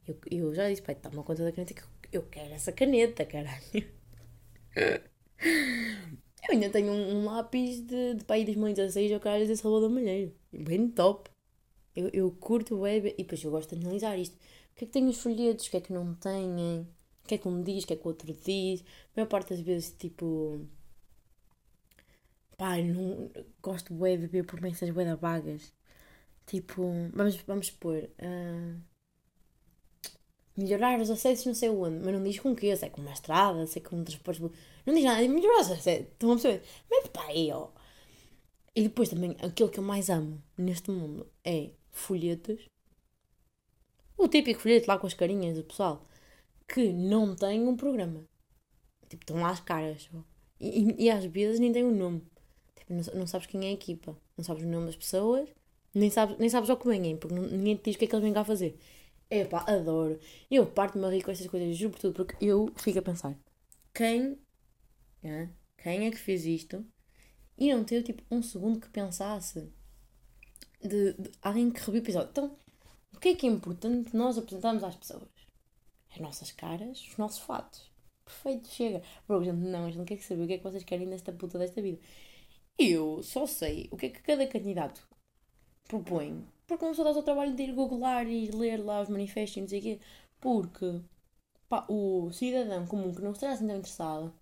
[0.07, 1.83] Eu, eu já disse, pai, toma conta da caneta que
[2.13, 3.85] eu quero essa caneta, caralho.
[6.49, 10.33] Eu ainda tenho um, um lápis de, de pai 2016 ao caralho de Salvador Malheiro.
[10.51, 11.31] Bem top.
[11.95, 14.35] Eu, eu curto web e depois eu gosto de analisar isto.
[14.35, 16.87] O que é que tem os folhetos, o que é que não têm,
[17.25, 18.81] o que é que um diz, o que é que o outro diz.
[18.81, 18.85] A
[19.17, 20.67] maior parte das vezes, tipo.
[22.59, 23.31] Pá, não,
[23.63, 25.73] gosto de web ver promessas web vagas.
[26.45, 26.83] Tipo,
[27.15, 28.11] vamos, vamos pôr.
[28.19, 28.81] Uh,
[30.57, 33.01] melhorar os acessos não sei onde, mas não diz com o quê, se é com
[33.01, 34.43] uma estrada, se é com um transporte.
[34.85, 36.09] Não diz nada, melhorar os acessos.
[36.09, 36.61] Estão a?
[36.91, 37.69] Mas pá, aí, ó.
[38.75, 42.69] E depois também, aquilo que eu mais amo neste mundo é folhetos.
[44.17, 46.05] O típico folheto lá com as carinhas do pessoal.
[46.67, 48.25] Que não tem um programa.
[49.09, 50.11] Tipo, estão lá as caras.
[50.61, 52.23] E, e, e às vezes nem tem um nome.
[52.89, 54.17] Tipo, não, sabes quem é a equipa.
[54.37, 55.49] Não sabes o nome das pessoas.
[55.95, 58.15] Nem sabes, nem sabes ao que vêm, porque ninguém te diz o que é que
[58.15, 58.79] eles vêm cá fazer.
[59.31, 60.19] Epá, adoro.
[60.51, 63.37] Eu parto-me a rir com estas coisas, juro por tudo, porque eu fico a pensar.
[63.95, 64.39] Quem,
[65.23, 66.85] é, quem é que fez isto
[67.57, 69.71] e não teve tipo um segundo que pensasse
[70.81, 72.31] de, de alguém que reviu o episódio.
[72.31, 72.57] Então,
[73.15, 75.29] o que é que é importante nós apresentarmos às pessoas?
[76.11, 77.91] As nossas caras, os nossos fatos.
[78.25, 79.03] Perfeito, chega.
[79.27, 81.33] Por exemplo, não, a gente não quer saber o que é que vocês querem nesta
[81.33, 81.99] puta desta vida.
[82.79, 85.07] Eu só sei o que é que cada candidato
[85.89, 86.47] propõe.
[86.67, 89.61] Porque não só dá o trabalho de ir googlar e ler lá os manifestos e
[89.63, 90.01] não sei o quê.
[90.41, 91.01] Porque
[91.69, 94.33] pá, o cidadão comum que não esteja assim tão interessado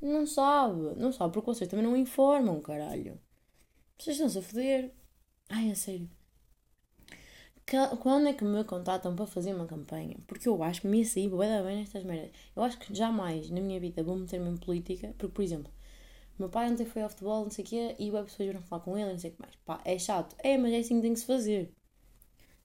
[0.00, 0.94] não sabe.
[0.96, 3.20] Não sabe porque vocês também não informam, caralho.
[3.98, 4.92] Vocês estão-se a foder.
[5.48, 6.10] Ai, a sério.
[8.00, 10.16] Quando é que me contatam para fazer uma campanha?
[10.26, 12.30] Porque eu acho que me ia sair bem nestas merdas.
[12.54, 15.14] Eu acho que jamais na minha vida vou meter-me em política.
[15.18, 15.72] Porque, por exemplo,
[16.38, 18.82] meu pai ontem foi ao futebol, não sei o quê, e web pessoas vão falar
[18.82, 19.54] com ele, não sei o que mais.
[19.64, 20.36] Pá, é chato.
[20.38, 21.72] É, mas é assim que tem que se fazer.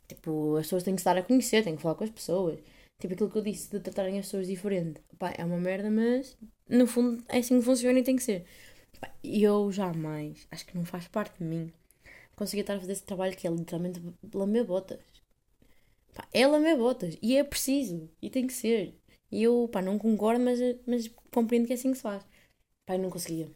[0.07, 2.59] Tipo, as pessoas têm que estar a conhecer, têm que falar com as pessoas.
[2.99, 5.01] Tipo aquilo que eu disse de tratarem as pessoas diferente.
[5.17, 6.37] Pá, é uma merda, mas
[6.69, 8.45] no fundo é assim que funciona e tem que ser.
[9.23, 11.71] E eu jamais, acho que não faz parte de mim,
[12.35, 14.01] conseguir estar a fazer esse trabalho que é literalmente
[14.33, 14.99] lamber botas.
[16.13, 17.17] Pá, é lamber botas.
[17.21, 18.09] E é preciso.
[18.21, 18.95] E tem que ser.
[19.31, 22.23] E eu, pá, não concordo, mas, mas compreendo que é assim que se faz.
[22.91, 23.49] Pá, eu não conseguia.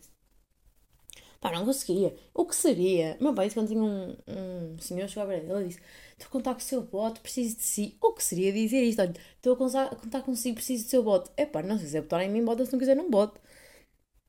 [1.41, 2.15] Pá, não conseguia.
[2.33, 3.17] O que seria?
[3.19, 5.79] Meu pai quando tinha um, um senhor chegou para ele, ele disse:
[6.13, 7.97] Estou a contar com o seu bote, preciso de si.
[8.01, 9.01] O que seria dizer isto?
[9.01, 11.29] Olha, estou a contar consigo, preciso do seu bote.
[11.38, 13.39] É pá, não, se quiser botar em mim, bota, se não quiser, não bote.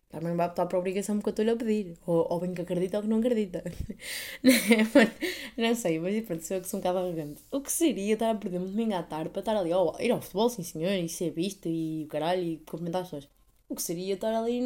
[0.08, 1.98] Também não vai botar para obrigação porque eu estou-lhe a pedir.
[2.06, 3.62] Ou, ou bem que acredita ou que não acredita.
[5.56, 7.42] não sei, mas pronto, sou eu que sou um bocado arrogante.
[7.50, 10.10] O que seria estar a perder um domingo à tarde para estar ali, oh, ir
[10.10, 13.35] ao futebol, sim senhor, e ser visto e o caralho, e cumprimentar as pessoas.
[13.68, 14.60] O que seria estar ali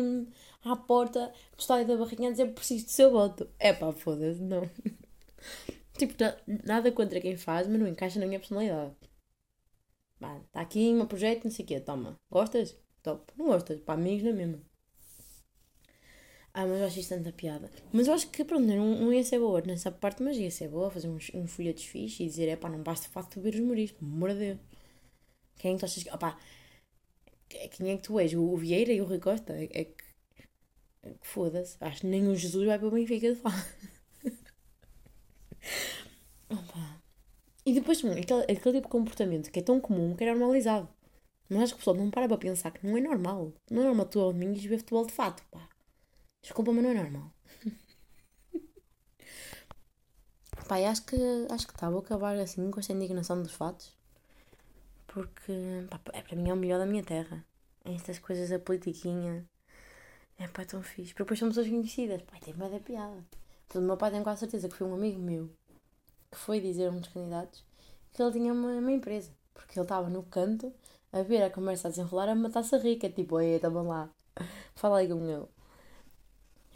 [0.63, 3.49] à porta do estádio da Barrinha a dizer preciso do seu voto.
[3.59, 4.63] É pá, foda-se, não.
[5.97, 6.15] tipo,
[6.65, 8.95] nada contra quem faz, mas não encaixa na minha personalidade.
[10.21, 12.19] Está aqui um projeto, não sei o quê, toma.
[12.31, 12.77] Gostas?
[13.03, 13.33] Top.
[13.37, 13.81] Não gostas?
[13.81, 14.61] Para amigos não é mesmo.
[16.53, 17.71] Ah, mas eu acho isto tanta piada.
[17.93, 20.69] Mas eu acho que, pronto, não, não ia ser boa nessa parte, mas ia ser
[20.69, 23.55] boa fazer uns, uns folhetos fixos e dizer, é pá, não basta de facto ver
[23.55, 24.59] os muris, pelo amor de Deus.
[25.57, 26.11] Quem é que tu achas que.
[27.51, 28.33] Quem é que tu és?
[28.35, 29.53] O Vieira e o Rui Costa?
[29.53, 30.05] É, é que.
[31.03, 31.77] É que foda-se.
[31.81, 33.57] Acho que nem o Jesus vai para o Benfica de fato.
[36.51, 37.03] Opa.
[37.65, 40.89] E depois, aquele, aquele tipo de comportamento que é tão comum que é normalizado.
[41.49, 43.53] Mas acho que o pessoal não para para pensar que não é normal.
[43.71, 45.69] Não é normal tu ao domingo ver futebol de fato, pá.
[46.43, 47.33] Desculpa, mas não é normal.
[50.69, 51.17] Pai, acho que
[51.51, 54.00] acho que tá, vou acabar assim com esta indignação dos fatos.
[55.13, 55.53] Porque
[55.91, 57.45] pá, é, para mim é o melhor da minha terra.
[57.85, 59.45] Estas coisas da politiquinha.
[60.39, 61.13] É pá, é tão fixe.
[61.13, 62.23] Porque depois são pessoas conhecidas.
[62.23, 63.25] Pai, tem medo da piada.
[63.75, 65.51] O meu pai tem quase certeza que foi um amigo meu
[66.31, 67.65] que foi dizer a um dos candidatos
[68.13, 69.33] que ele tinha uma, uma empresa.
[69.53, 70.73] Porque ele estava no canto
[71.13, 73.11] a ver a conversa a desenrolar a matar-se rica.
[73.11, 74.09] Tipo, ei, estavam lá.
[74.77, 75.47] Fala aí com ele.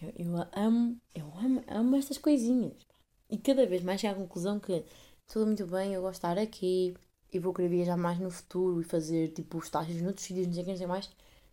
[0.02, 2.84] Eu, eu amo, eu amo, amo estas coisinhas.
[3.30, 4.84] E cada vez mais chego à conclusão que
[5.28, 6.94] tudo muito bem, eu gosto de estar aqui
[7.36, 10.62] e vou querer viajar mais no futuro e fazer tipo estágios noutros sítios, não sei
[10.62, 11.10] o que, não sei mais,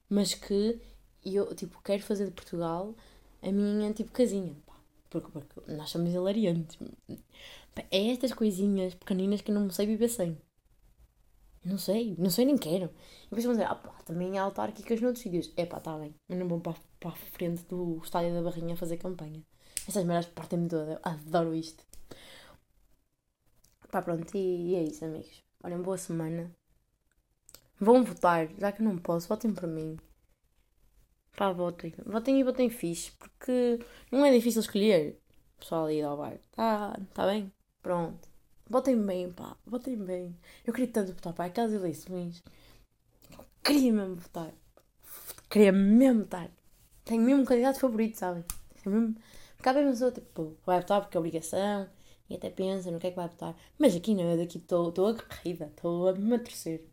[0.10, 0.80] mas que
[1.26, 2.96] eu tipo quero fazer de Portugal
[3.42, 4.74] a minha tipo casinha, pá,
[5.10, 6.78] porque, porque nós somos hilariantes.
[7.90, 10.38] É estas coisinhas pequeninas que eu não sei viver sem.
[11.64, 12.86] Não sei, não sei nem quero.
[12.86, 15.52] E depois vão dizer, ah pá, também há autárquicas noutros sítios.
[15.56, 18.76] É pá, está bem, mas não vão para, para a frente do estádio da Barrinha
[18.76, 19.42] fazer campanha.
[19.88, 20.94] Essas merdas partem-me toda.
[20.94, 21.84] Eu adoro isto.
[23.92, 25.44] Pá, pronto, e, e é isso, amigos.
[25.64, 26.50] Olhem, boa semana.
[27.80, 29.96] Vão votar, já que não posso, votem por mim.
[31.38, 31.94] Pá, votem.
[32.04, 33.80] Votem e votem fixe, porque
[34.12, 35.22] não é difícil escolher.
[35.60, 36.40] Pessoal aí ao bar.
[36.52, 37.52] Tá, tá bem?
[37.84, 38.28] Pronto.
[38.68, 39.56] Votem bem, pá.
[39.64, 40.36] Votem bem.
[40.66, 41.46] Eu queria tanto votar, pá.
[41.46, 42.44] Aquelas eleições.
[43.32, 44.52] Eu queria mesmo votar.
[45.48, 46.50] Queria mesmo votar.
[47.06, 48.44] Tenho mesmo um candidato favorito, sabem?
[48.84, 49.16] Mesmo...
[49.62, 51.88] Cada pessoa, tipo, vai votar porque é obrigação.
[52.32, 53.54] E até pensa no que é que vai votar.
[53.78, 55.66] Mas aqui não, eu daqui estou aguerrida.
[55.66, 56.88] Estou a me torcer.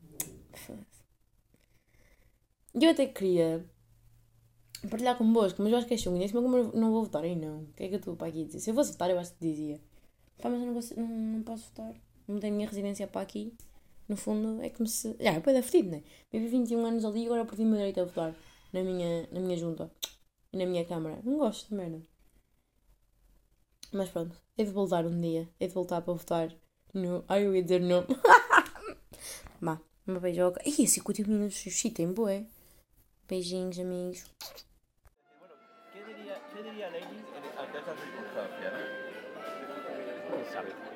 [2.74, 3.64] Eu até queria
[4.90, 6.18] partilhar convosco, mas eu acho que é chungo.
[6.18, 7.60] Nesse eu não vou votar aí não.
[7.60, 8.58] O que é que eu estou para aqui dizer?
[8.58, 9.80] Se eu fosse votar, eu acho que dizia.
[10.42, 11.94] Pá, mas eu não, vou, não, não posso votar.
[12.26, 13.54] Não tenho minha residência para aqui.
[14.08, 15.14] No fundo, é como se.
[15.20, 16.02] Já, depois é fedido, né?
[16.32, 18.34] Vivi 21 anos ali e agora perdi o meu direito a votar
[18.72, 19.88] na minha, na minha junta
[20.52, 21.20] e na minha câmara.
[21.22, 22.02] Não gosto de merda.
[23.92, 26.54] Mas pronto, hei de voltar um dia, hei de voltar para votar
[26.92, 27.24] no.
[27.26, 28.04] Ai, eu ia dizer no.
[29.60, 30.60] Má, uma beijoca.
[30.66, 32.46] Ih, 50 minutos suscitem, boé.
[33.26, 34.24] Beijinhos, amigos.
[36.82, 37.94] é, beijinhos amigos a Delta
[40.52, 40.87] sabe?